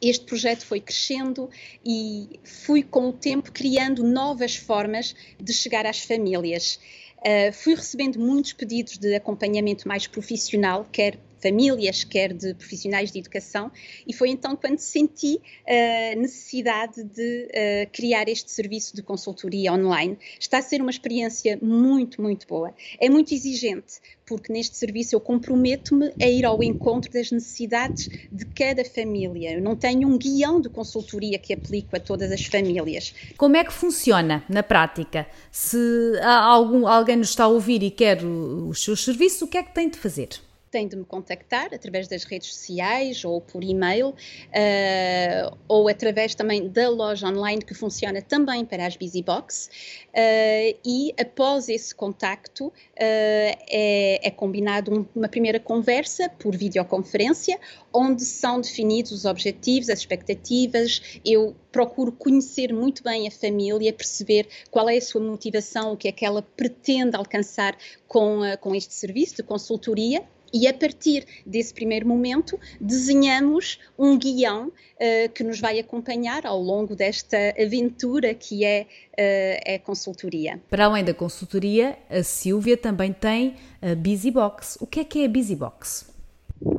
este 0.03 0.25
projeto 0.25 0.67
foi 0.67 0.81
crescendo 0.81 1.49
e 1.87 2.41
fui 2.43 2.83
com 2.83 3.11
o 3.11 3.13
tempo 3.13 3.53
criando 3.53 4.03
novas 4.03 4.57
formas 4.57 5.15
de 5.41 5.53
chegar 5.53 5.87
às 5.87 6.01
famílias. 6.01 6.81
Uh, 7.19 7.53
fui 7.53 7.77
recebendo 7.77 8.19
muitos 8.19 8.53
pedidos 8.53 8.99
de 8.99 9.15
acompanhamento 9.15 9.87
mais 9.87 10.09
profissional, 10.09 10.85
quer 10.91 11.21
famílias, 11.43 12.05
quer 12.05 12.33
de 12.33 12.55
profissionais 12.55 13.11
de 13.11 13.19
educação, 13.19 13.71
e 14.07 14.13
foi 14.13 14.31
então 14.31 14.55
quando 14.55 14.79
senti 14.79 15.41
a 15.67 16.17
uh, 16.17 16.21
necessidade 16.21 17.03
de 17.03 17.49
uh, 17.49 17.91
criar 17.93 18.29
este 18.29 18.51
serviço 18.51 18.95
de 18.95 19.03
consultoria 19.03 19.73
online. 19.73 20.17
Está 20.39 20.59
a 20.59 20.63
ser 20.63 20.81
uma 20.81 20.91
experiência 20.91 21.59
muito, 21.61 22.23
muito 22.23 22.47
boa. 22.47 22.73
É 23.01 23.11
muito 23.11 23.35
exigente, 23.35 23.95
porque 24.25 24.53
neste 24.53 24.77
serviço 24.77 25.15
eu 25.15 25.21
comprometo-me 25.21 26.13
a 26.21 26.27
ir 26.27 26.45
ao 26.45 26.63
encontro 26.63 27.11
das 27.11 27.31
necessidades 27.33 28.09
de 28.31 28.45
cada 28.47 28.85
família. 28.85 29.55
Eu 29.55 29.61
não 29.61 29.75
tenho 29.75 30.09
um 30.09 30.17
guião 30.17 30.61
de 30.61 30.69
consultoria 30.69 31.39
que 31.39 31.53
aplico 31.53 31.97
a 31.97 32.01
todas 32.01 32.31
as 32.31 32.45
famílias. 32.47 33.15
Como 33.37 33.57
é 33.57 33.65
que 33.65 33.73
funciona 33.73 34.45
na 34.49 34.63
prática? 34.63 35.27
Se 35.51 35.77
algum, 36.23 36.87
alguém 36.87 37.17
nos 37.17 37.31
está 37.31 37.45
a 37.45 37.49
ouvir 37.49 37.83
e 37.83 37.91
quer 37.91 38.23
os 38.25 38.85
seus 38.85 39.05
serviços, 39.05 39.43
o 39.43 39.49
que 39.49 39.59
é 39.59 39.63
que 39.63 39.75
tem 39.75 39.89
de 39.89 39.99
fazer? 39.99 40.29
Tem 40.73 40.89
de 40.89 40.97
me 40.97 41.05
contactar 41.05 41.73
através 41.73 42.09
das 42.09 42.25
redes 42.25 42.55
sociais 42.55 43.25
ou 43.27 43.43
por 43.43 43.63
e-mail 43.63 44.09
uh, 44.09 45.59
ou 45.69 45.87
através 45.87 46.35
também 46.35 46.67
da 46.67 46.89
loja 46.89 47.29
online 47.29 47.61
que 47.61 47.75
funciona 47.75 48.23
também 48.23 48.65
para 48.65 48.87
as 48.87 48.97
BusyBox 48.97 49.67
uh, 49.67 50.79
e 50.85 51.15
após 51.21 51.69
esse 51.69 51.95
contacto 51.95 52.69
uh, 52.69 52.73
é, 52.97 54.27
é, 54.27 54.31
combinado 54.31 55.07
uma 55.15 55.29
primeira 55.29 55.61
conversa 55.61 56.31
por 56.31 56.57
videoconferência 56.57 57.61
onde 57.93 58.25
são 58.25 58.59
definidos 58.59 59.13
os 59.13 59.27
objetivos, 59.27 59.91
as 59.91 59.99
expectativas, 59.99 61.21
eu 61.23 61.55
procuro 61.71 62.11
conhecer 62.11 62.73
muito 62.73 63.03
bem 63.03 63.29
a 63.29 63.31
família, 63.31 63.93
perceber 63.93 64.49
qual 64.71 64.89
é 64.89 64.97
a 64.97 65.01
sua 65.03 65.21
motivação, 65.21 65.93
o 65.93 65.97
que 65.99 66.09
é 66.09 66.13
que 66.13 66.25
ela 66.25 66.41
pretende 66.41 67.15
alcançar 67.15 67.77
com, 68.09 68.41
com 68.63 68.75
este 68.75 68.95
serviço 68.95 69.37
de 69.37 69.43
consultoria 69.43 70.25
e 70.53 70.67
a 70.67 70.75
partir 70.75 71.27
desse 71.47 71.73
primeiro 71.73 72.07
momento, 72.07 72.59
desenhamos 72.81 73.79
um 73.99 74.19
guião 74.19 74.69
uh, 74.69 75.33
que 75.35 75.43
nos 75.43 75.61
vai 75.61 75.79
acompanhar 75.79 76.45
ao 76.47 76.61
longo 76.61 76.95
desta 76.95 77.37
aventura 77.61 78.35
que 78.35 78.65
é 78.65 78.87
uh, 78.87 79.75
a 79.75 79.79
consultoria. 79.79 80.61
Para 80.69 80.87
além 80.87 81.05
da 81.05 81.15
consultoria, 81.15 81.99
a 82.11 82.23
Silvia 82.23 82.77
também 82.77 83.13
tem 83.13 83.57
a 83.81 83.95
BusyBox. 83.95 84.79
O 84.81 84.87
que 84.87 85.01
é 85.01 85.05
que 85.05 85.23
é 85.23 85.27
a 85.27 85.29
BusyBox? 85.29 86.12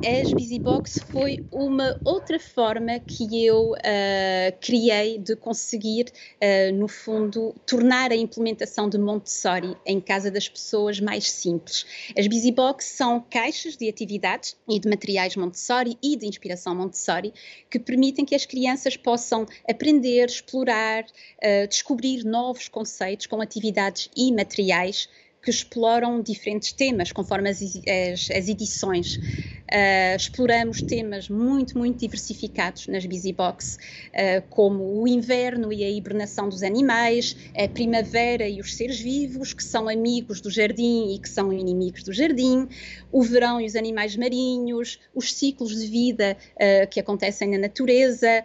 As 0.04 0.32
BusyBox 0.32 1.00
foi 1.10 1.44
uma 1.50 2.00
outra 2.04 2.38
forma 2.38 2.98
que 3.00 3.44
eu 3.44 3.72
uh, 3.72 4.58
criei 4.60 5.18
de 5.18 5.36
conseguir, 5.36 6.06
uh, 6.40 6.74
no 6.74 6.88
fundo, 6.88 7.54
tornar 7.66 8.10
a 8.10 8.16
implementação 8.16 8.88
de 8.88 8.98
Montessori 8.98 9.76
em 9.84 10.00
casa 10.00 10.30
das 10.30 10.48
pessoas 10.48 11.00
mais 11.00 11.30
simples. 11.30 11.84
As 12.18 12.26
BusyBox 12.26 12.84
são 12.84 13.20
caixas 13.28 13.76
de 13.76 13.88
atividades 13.88 14.56
e 14.68 14.78
de 14.78 14.88
materiais 14.88 15.36
Montessori 15.36 15.98
e 16.02 16.16
de 16.16 16.26
inspiração 16.26 16.74
Montessori 16.74 17.32
que 17.70 17.78
permitem 17.78 18.24
que 18.24 18.34
as 18.34 18.46
crianças 18.46 18.96
possam 18.96 19.46
aprender, 19.68 20.26
explorar, 20.26 21.04
uh, 21.04 21.68
descobrir 21.68 22.24
novos 22.24 22.68
conceitos 22.68 23.26
com 23.26 23.40
atividades 23.40 24.10
e 24.16 24.32
materiais 24.32 25.08
que 25.44 25.50
exploram 25.50 26.22
diferentes 26.22 26.72
temas 26.72 27.12
conforme 27.12 27.50
as, 27.50 27.60
as, 27.60 28.30
as 28.30 28.48
edições. 28.48 29.18
Uh, 29.64 30.14
exploramos 30.14 30.82
temas 30.82 31.30
muito, 31.30 31.78
muito 31.78 31.98
diversificados 31.98 32.86
nas 32.86 33.06
BusyBox, 33.06 33.76
uh, 33.76 34.42
como 34.50 35.00
o 35.00 35.08
inverno 35.08 35.72
e 35.72 35.82
a 35.82 35.90
hibernação 35.90 36.50
dos 36.50 36.62
animais, 36.62 37.34
a 37.56 37.66
primavera 37.66 38.46
e 38.46 38.60
os 38.60 38.74
seres 38.74 39.00
vivos, 39.00 39.54
que 39.54 39.64
são 39.64 39.88
amigos 39.88 40.42
do 40.42 40.50
jardim 40.50 41.14
e 41.14 41.18
que 41.18 41.28
são 41.30 41.50
inimigos 41.50 42.02
do 42.02 42.12
jardim, 42.12 42.68
o 43.10 43.22
verão 43.22 43.58
e 43.58 43.64
os 43.64 43.74
animais 43.74 44.14
marinhos, 44.16 45.00
os 45.14 45.32
ciclos 45.32 45.74
de 45.74 45.86
vida 45.86 46.36
uh, 46.56 46.86
que 46.88 47.00
acontecem 47.00 47.48
na 47.48 47.58
natureza, 47.58 48.44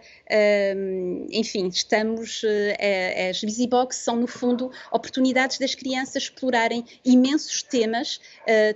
enfim, 1.32 1.66
estamos, 1.68 2.42
as 3.28 3.42
BusyBox 3.42 3.96
são 3.96 4.16
no 4.16 4.26
fundo 4.26 4.70
oportunidades 4.92 5.58
das 5.58 5.74
crianças 5.74 6.24
explorarem 6.24 6.84
imensos 7.04 7.62
temas, 7.62 8.20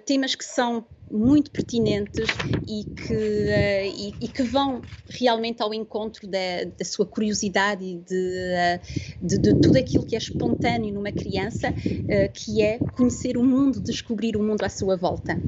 temas 0.05 0.35
que 0.35 0.45
são 0.45 0.85
muito 1.15 1.49
pertinentes 1.53 2.27
e 2.67 2.85
que, 2.85 3.15
uh, 3.15 3.97
e, 3.97 4.15
e, 4.21 4.29
que 4.29 4.43
vão 4.43 4.83
realmente 5.09 5.63
ao 5.63 5.73
encontro 5.73 6.27
da, 6.27 6.65
da 6.77 6.85
sua 6.85 7.07
curiosidade 7.07 7.85
e 7.85 7.99
de, 7.99 8.15
uh, 8.15 9.25
de, 9.25 9.39
de, 9.39 9.55
tudo 9.61 9.79
aquilo 9.79 10.05
que 10.05 10.17
é 10.17 10.19
espontâneo 10.19 10.93
numa 10.93 11.13
criança, 11.13 11.71
uh, 11.71 12.33
que 12.33 12.61
é 12.61 12.79
conhecer 12.97 13.37
o 13.37 13.45
mundo, 13.45 13.81
descobrir 13.81 14.37
o 14.37 14.43
mundo 14.43 14.65
à 14.65 14.69
sua 14.69 14.97
volta. 14.97 15.41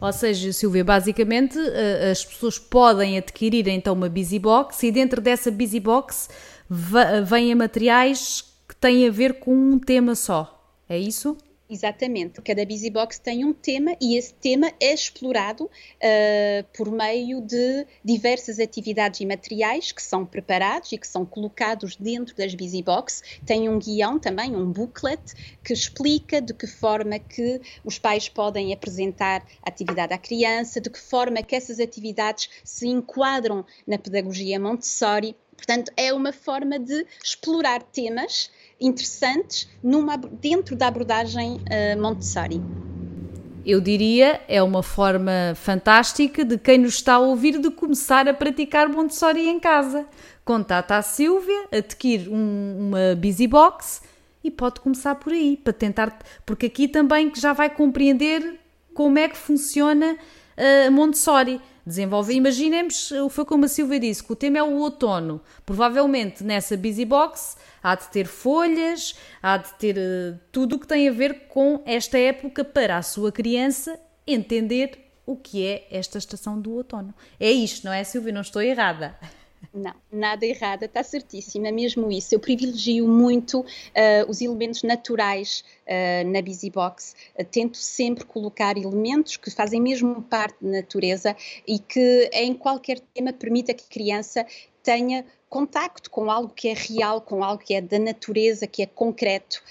Ou 0.00 0.12
seja, 0.12 0.52
Silvia, 0.52 0.84
basicamente 0.84 1.58
as 2.08 2.24
pessoas 2.24 2.56
podem 2.56 3.18
adquirir 3.18 3.66
então 3.66 3.94
uma 3.94 4.08
Busy 4.08 4.38
Box 4.38 4.84
e 4.84 4.92
dentro 4.92 5.20
dessa 5.20 5.50
Busy 5.50 5.80
Box 5.80 6.28
vêm 7.26 7.52
materiais 7.56 8.44
que 8.68 8.76
têm 8.76 9.08
a 9.08 9.10
ver 9.10 9.40
com 9.40 9.52
um 9.52 9.76
tema 9.76 10.14
só. 10.14 10.72
É 10.88 10.96
isso? 10.96 11.36
Exatamente. 11.70 12.40
Cada 12.40 12.64
Busy 12.64 12.88
Box 12.88 13.18
tem 13.18 13.44
um 13.44 13.52
tema 13.52 13.94
e 14.00 14.16
esse 14.16 14.32
tema 14.32 14.72
é 14.80 14.94
explorado 14.94 15.64
uh, 15.64 16.64
por 16.74 16.90
meio 16.90 17.42
de 17.42 17.86
diversas 18.02 18.58
atividades 18.58 19.20
e 19.20 19.26
materiais 19.26 19.92
que 19.92 20.02
são 20.02 20.24
preparados 20.24 20.90
e 20.92 20.98
que 20.98 21.06
são 21.06 21.26
colocados 21.26 21.94
dentro 21.94 22.34
das 22.34 22.54
Busy 22.54 22.82
Box. 22.82 23.22
Tem 23.44 23.68
um 23.68 23.78
guião 23.78 24.18
também, 24.18 24.56
um 24.56 24.72
booklet, 24.72 25.20
que 25.62 25.74
explica 25.74 26.40
de 26.40 26.54
que 26.54 26.66
forma 26.66 27.18
que 27.18 27.60
os 27.84 27.98
pais 27.98 28.30
podem 28.30 28.72
apresentar 28.72 29.46
a 29.62 29.68
atividade 29.68 30.14
à 30.14 30.18
criança, 30.18 30.80
de 30.80 30.88
que 30.88 30.98
forma 30.98 31.42
que 31.42 31.54
essas 31.54 31.78
atividades 31.78 32.48
se 32.64 32.88
enquadram 32.88 33.62
na 33.86 33.98
pedagogia 33.98 34.58
Montessori. 34.58 35.36
Portanto, 35.54 35.92
é 35.96 36.14
uma 36.14 36.32
forma 36.32 36.78
de 36.78 37.04
explorar 37.22 37.82
temas 37.82 38.50
interessantes 38.80 39.68
numa, 39.82 40.16
dentro 40.16 40.76
da 40.76 40.88
abordagem 40.88 41.56
uh, 41.56 42.00
Montessori. 42.00 42.60
Eu 43.66 43.80
diria, 43.80 44.40
é 44.48 44.62
uma 44.62 44.82
forma 44.82 45.52
fantástica 45.54 46.44
de 46.44 46.56
quem 46.56 46.78
nos 46.78 46.94
está 46.94 47.14
a 47.14 47.18
ouvir 47.18 47.58
de 47.58 47.70
começar 47.70 48.26
a 48.26 48.32
praticar 48.32 48.88
Montessori 48.88 49.46
em 49.46 49.60
casa. 49.60 50.06
Contata 50.44 50.96
a 50.96 51.02
Silvia, 51.02 51.66
adquire 51.70 52.30
um, 52.30 52.88
uma 52.88 53.14
Busy 53.14 53.46
Box 53.46 54.00
e 54.42 54.50
pode 54.50 54.80
começar 54.80 55.16
por 55.16 55.32
aí, 55.32 55.56
para 55.56 55.72
tentar, 55.72 56.18
porque 56.46 56.66
aqui 56.66 56.88
também 56.88 57.30
já 57.36 57.52
vai 57.52 57.68
compreender 57.68 58.58
como 58.94 59.18
é 59.18 59.28
que 59.28 59.36
funciona 59.36 60.16
uh, 60.58 60.92
Montessori 60.92 61.60
desenvolve. 61.86 62.34
Imaginemos, 62.34 63.10
foi 63.30 63.44
como 63.44 63.64
a 63.64 63.68
Silvia 63.68 63.98
disse, 63.98 64.22
que 64.22 64.32
o 64.32 64.36
tema 64.36 64.58
é 64.58 64.62
o 64.62 64.76
outono. 64.76 65.40
Provavelmente 65.64 66.44
nessa 66.44 66.76
Busy 66.76 67.04
Box 67.04 67.56
há 67.82 67.94
de 67.94 68.08
ter 68.08 68.26
folhas, 68.26 69.14
há 69.42 69.56
de 69.56 69.72
ter 69.74 69.96
uh, 69.96 70.38
tudo 70.52 70.76
o 70.76 70.78
que 70.78 70.86
tem 70.86 71.08
a 71.08 71.12
ver 71.12 71.48
com 71.48 71.82
esta 71.86 72.18
época 72.18 72.64
para 72.64 72.98
a 72.98 73.02
sua 73.02 73.32
criança 73.32 73.98
entender 74.26 75.06
o 75.24 75.36
que 75.36 75.66
é 75.66 75.86
esta 75.90 76.18
estação 76.18 76.60
do 76.60 76.72
outono. 76.72 77.14
É 77.38 77.50
isto, 77.50 77.84
não 77.84 77.92
é, 77.92 78.02
Silvia? 78.02 78.32
Não 78.32 78.40
estou 78.40 78.62
errada. 78.62 79.16
Não, 79.72 79.94
nada 80.10 80.46
errada, 80.46 80.86
está 80.86 81.02
certíssima, 81.02 81.70
mesmo 81.70 82.10
isso. 82.10 82.34
Eu 82.34 82.40
privilegio 82.40 83.06
muito 83.06 83.60
uh, 83.60 83.64
os 84.28 84.40
elementos 84.40 84.82
naturais 84.82 85.62
uh, 85.86 86.28
na 86.28 86.40
Busy 86.40 86.70
Box, 86.70 87.14
uh, 87.38 87.44
tento 87.44 87.76
sempre 87.76 88.24
colocar 88.24 88.76
elementos 88.78 89.36
que 89.36 89.50
fazem 89.50 89.80
mesmo 89.80 90.22
parte 90.22 90.56
da 90.62 90.70
natureza 90.70 91.36
e 91.66 91.78
que 91.78 92.30
em 92.32 92.54
qualquer 92.54 92.98
tema 93.14 93.32
permita 93.32 93.74
que 93.74 93.84
a 93.84 93.92
criança 93.92 94.46
tenha 94.82 95.24
contacto 95.50 96.10
com 96.10 96.30
algo 96.30 96.52
que 96.54 96.68
é 96.68 96.74
real, 96.74 97.20
com 97.20 97.44
algo 97.44 97.62
que 97.62 97.74
é 97.74 97.80
da 97.80 97.98
natureza, 97.98 98.66
que 98.66 98.82
é 98.82 98.86
concreto, 98.86 99.62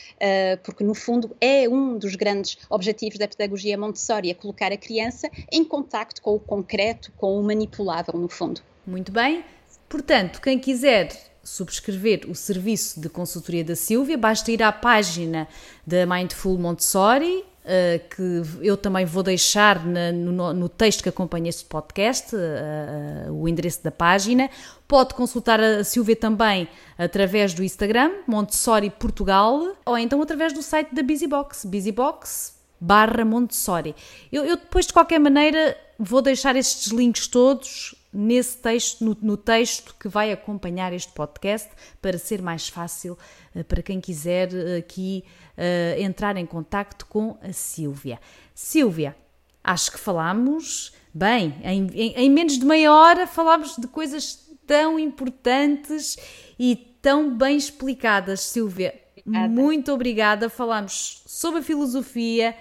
porque 0.63 0.83
no 0.83 0.93
fundo 0.93 1.35
é 1.39 1.69
um 1.69 1.97
dos 1.97 2.15
grandes 2.15 2.57
objetivos 2.69 3.17
da 3.17 3.27
pedagogia 3.27 3.77
Montessori, 3.77 4.29
é 4.31 4.33
colocar 4.33 4.71
a 4.71 4.77
criança 4.77 5.29
em 5.51 5.63
contacto 5.63 6.21
com 6.21 6.35
o 6.35 6.39
concreto, 6.39 7.11
com 7.17 7.39
o 7.39 7.43
manipulável, 7.43 8.19
no 8.19 8.27
fundo. 8.27 8.61
Muito 8.85 9.11
bem. 9.11 9.43
Portanto, 9.89 10.41
quem 10.41 10.59
quiser 10.59 11.09
subscrever 11.43 12.25
o 12.29 12.35
serviço 12.35 12.99
de 12.99 13.07
consultoria 13.07 13.63
da 13.63 13.75
Silvia, 13.75 14.17
basta 14.17 14.51
ir 14.51 14.61
à 14.61 14.71
página 14.71 15.47
da 15.85 16.05
Mindful 16.05 16.57
Montessori, 16.57 17.45
Uh, 17.67 17.99
que 18.15 18.65
eu 18.65 18.77
também 18.77 19.05
vou 19.05 19.21
deixar 19.21 19.85
no, 19.85 20.69
texto 20.69 21.03
que 21.03 21.09
acompanha 21.09 21.49
este 21.49 21.65
podcast, 21.65 22.33
uh, 22.33 22.39
uh, 23.29 23.33
o 23.33 23.45
endereço 23.45 23.83
da 23.83 23.91
página. 23.91 24.49
Pode 24.87 25.13
consultar 25.13 25.59
a 25.59 25.83
Silvia 25.83 26.15
também 26.15 26.69
através 26.97 27.53
do 27.53 27.61
Instagram, 27.61 28.09
Montessori 28.25 28.89
Portugal, 28.89 29.75
ou 29.85 29.97
então 29.97 30.21
através 30.21 30.53
do 30.53 30.61
site 30.61 30.95
da 30.95 31.03
Busybox, 31.03 31.65
Busybox 31.65 32.55
barra 32.79 33.25
Montessori. 33.25 33.93
Eu, 34.31 34.45
eu 34.45 34.55
depois, 34.55 34.85
de 34.87 34.93
qualquer 34.93 35.19
maneira, 35.19 35.77
vou 35.99 36.21
deixar 36.21 36.55
estes 36.55 36.93
links 36.93 37.27
todos 37.27 37.95
nesse 38.11 38.57
texto, 38.57 39.03
no, 39.03 39.17
no, 39.21 39.37
texto 39.37 39.95
que 39.99 40.07
vai 40.07 40.31
acompanhar 40.31 40.93
este 40.93 41.11
podcast, 41.11 41.69
para 42.01 42.17
ser 42.17 42.41
mais 42.41 42.69
fácil 42.69 43.17
uh, 43.55 43.63
para 43.63 43.81
quem 43.81 43.99
quiser 43.99 44.49
uh, 44.53 44.77
aqui 44.79 45.23
uh, 45.57 46.01
entrar 46.01 46.37
em 46.37 46.45
contacto 46.45 47.05
com 47.05 47.37
a 47.41 47.51
Silvia. 47.51 48.19
Silvia, 48.53 49.15
acho 49.63 49.91
que 49.91 49.99
falámos 49.99 50.93
bem, 51.13 51.55
em, 51.63 51.87
em, 51.93 52.13
em 52.15 52.29
menos 52.29 52.57
de 52.57 52.65
meia 52.65 52.93
hora 52.93 53.27
falámos 53.27 53.75
de 53.77 53.87
coisas 53.87 54.47
tão 54.65 54.99
importantes 54.99 56.17
e 56.59 56.75
tão 57.01 57.35
bem 57.35 57.57
explicadas, 57.57 58.41
Silvia. 58.41 58.93
Obrigada. 59.25 59.47
Muito 59.49 59.91
obrigada. 59.91 60.49
Falámos 60.49 61.23
sobre 61.25 61.59
a 61.59 61.63
filosofia, 61.63 62.55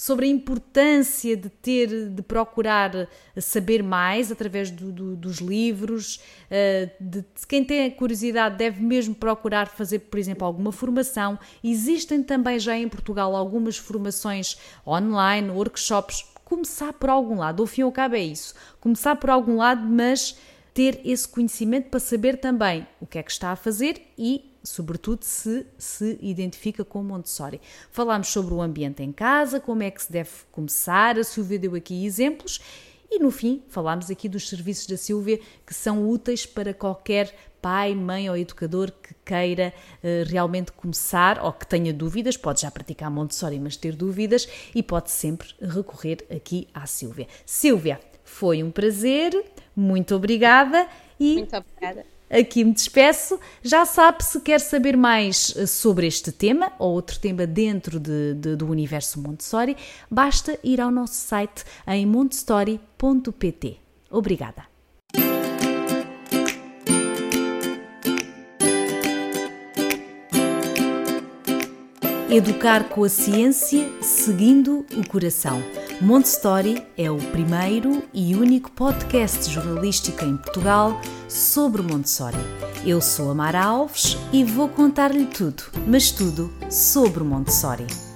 sobre 0.00 0.24
a 0.24 0.28
importância 0.30 1.36
de 1.36 1.50
ter, 1.50 2.08
de 2.08 2.22
procurar 2.22 3.06
saber 3.38 3.82
mais 3.82 4.32
através 4.32 4.70
do, 4.70 4.90
do, 4.90 5.14
dos 5.14 5.40
livros. 5.40 6.22
Eh, 6.50 6.88
de, 6.98 7.20
de, 7.20 7.46
quem 7.46 7.62
tem 7.62 7.90
curiosidade 7.90 8.56
deve 8.56 8.82
mesmo 8.82 9.14
procurar 9.14 9.68
fazer, 9.68 9.98
por 9.98 10.18
exemplo, 10.18 10.46
alguma 10.46 10.72
formação. 10.72 11.38
Existem 11.62 12.22
também 12.22 12.58
já 12.58 12.74
em 12.78 12.88
Portugal 12.88 13.36
algumas 13.36 13.76
formações 13.76 14.56
online, 14.86 15.50
workshops. 15.50 16.24
Começar 16.46 16.94
por 16.94 17.10
algum 17.10 17.36
lado, 17.36 17.62
ao 17.62 17.66
fim 17.66 17.82
e 17.82 17.84
ao 17.84 17.92
cabo 17.92 18.14
é 18.14 18.20
isso. 18.20 18.54
Começar 18.80 19.16
por 19.16 19.28
algum 19.28 19.56
lado, 19.56 19.86
mas 19.86 20.34
ter 20.72 20.98
esse 21.04 21.28
conhecimento 21.28 21.90
para 21.90 22.00
saber 22.00 22.38
também 22.38 22.88
o 23.02 23.06
que 23.06 23.18
é 23.18 23.22
que 23.22 23.30
está 23.30 23.50
a 23.50 23.56
fazer 23.56 24.00
e 24.16 24.49
sobretudo 24.62 25.24
se 25.24 25.66
se 25.78 26.18
identifica 26.20 26.84
com 26.84 27.02
Montessori. 27.02 27.60
Falámos 27.90 28.28
sobre 28.28 28.54
o 28.54 28.60
ambiente 28.60 29.02
em 29.02 29.12
casa, 29.12 29.60
como 29.60 29.82
é 29.82 29.90
que 29.90 30.02
se 30.02 30.12
deve 30.12 30.30
começar, 30.50 31.18
a 31.18 31.24
Silvia 31.24 31.58
deu 31.58 31.74
aqui 31.74 32.04
exemplos 32.04 32.60
e 33.10 33.18
no 33.18 33.30
fim 33.30 33.62
falámos 33.68 34.10
aqui 34.10 34.28
dos 34.28 34.48
serviços 34.48 34.86
da 34.86 34.96
Silvia 34.96 35.40
que 35.66 35.74
são 35.74 36.08
úteis 36.08 36.46
para 36.46 36.72
qualquer 36.72 37.34
pai, 37.60 37.94
mãe 37.94 38.30
ou 38.30 38.36
educador 38.36 38.90
que 38.90 39.14
queira 39.24 39.74
uh, 40.02 40.28
realmente 40.30 40.72
começar 40.72 41.42
ou 41.44 41.52
que 41.52 41.66
tenha 41.66 41.92
dúvidas, 41.92 42.36
pode 42.36 42.62
já 42.62 42.70
praticar 42.70 43.10
Montessori, 43.10 43.58
mas 43.58 43.76
ter 43.76 43.94
dúvidas 43.94 44.48
e 44.74 44.82
pode 44.82 45.10
sempre 45.10 45.48
recorrer 45.60 46.24
aqui 46.34 46.68
à 46.72 46.86
Silvia. 46.86 47.26
Silvia, 47.44 48.00
foi 48.24 48.62
um 48.62 48.70
prazer, 48.70 49.44
muito 49.74 50.14
obrigada 50.14 50.88
e 51.18 51.34
muito 51.34 51.56
obrigada 51.56 52.06
aqui 52.30 52.64
me 52.64 52.72
despeço. 52.72 53.38
Já 53.62 53.84
sabe, 53.84 54.24
se 54.24 54.40
quer 54.40 54.60
saber 54.60 54.96
mais 54.96 55.52
eh, 55.56 55.66
sobre 55.66 56.06
este 56.06 56.30
tema 56.30 56.72
ou 56.78 56.92
outro 56.92 57.18
tema 57.18 57.46
dentro 57.46 57.98
de, 57.98 58.34
de, 58.34 58.56
do 58.56 58.66
universo 58.70 59.20
Montessori, 59.20 59.76
basta 60.10 60.58
ir 60.62 60.80
ao 60.80 60.90
nosso 60.90 61.14
site 61.14 61.64
em 61.86 62.06
montessori.pt. 62.06 63.76
Obrigada. 64.10 64.70
Educar 72.30 72.88
com 72.88 73.02
a 73.02 73.08
ciência, 73.08 73.90
seguindo 74.00 74.86
o 74.96 75.08
coração. 75.08 75.60
Montessori 76.00 76.82
é 76.96 77.10
o 77.10 77.18
primeiro 77.18 78.02
e 78.14 78.34
único 78.34 78.70
podcast 78.72 79.50
jornalístico 79.52 80.24
em 80.24 80.34
Portugal 80.34 80.98
sobre 81.28 81.82
Montessori. 81.82 82.38
Eu 82.86 83.02
sou 83.02 83.30
a 83.30 83.34
Mara 83.34 83.62
Alves 83.62 84.16
e 84.32 84.42
vou 84.42 84.66
contar-lhe 84.66 85.26
tudo, 85.26 85.62
mas 85.86 86.10
tudo 86.10 86.50
sobre 86.70 87.22
Montessori. 87.22 88.09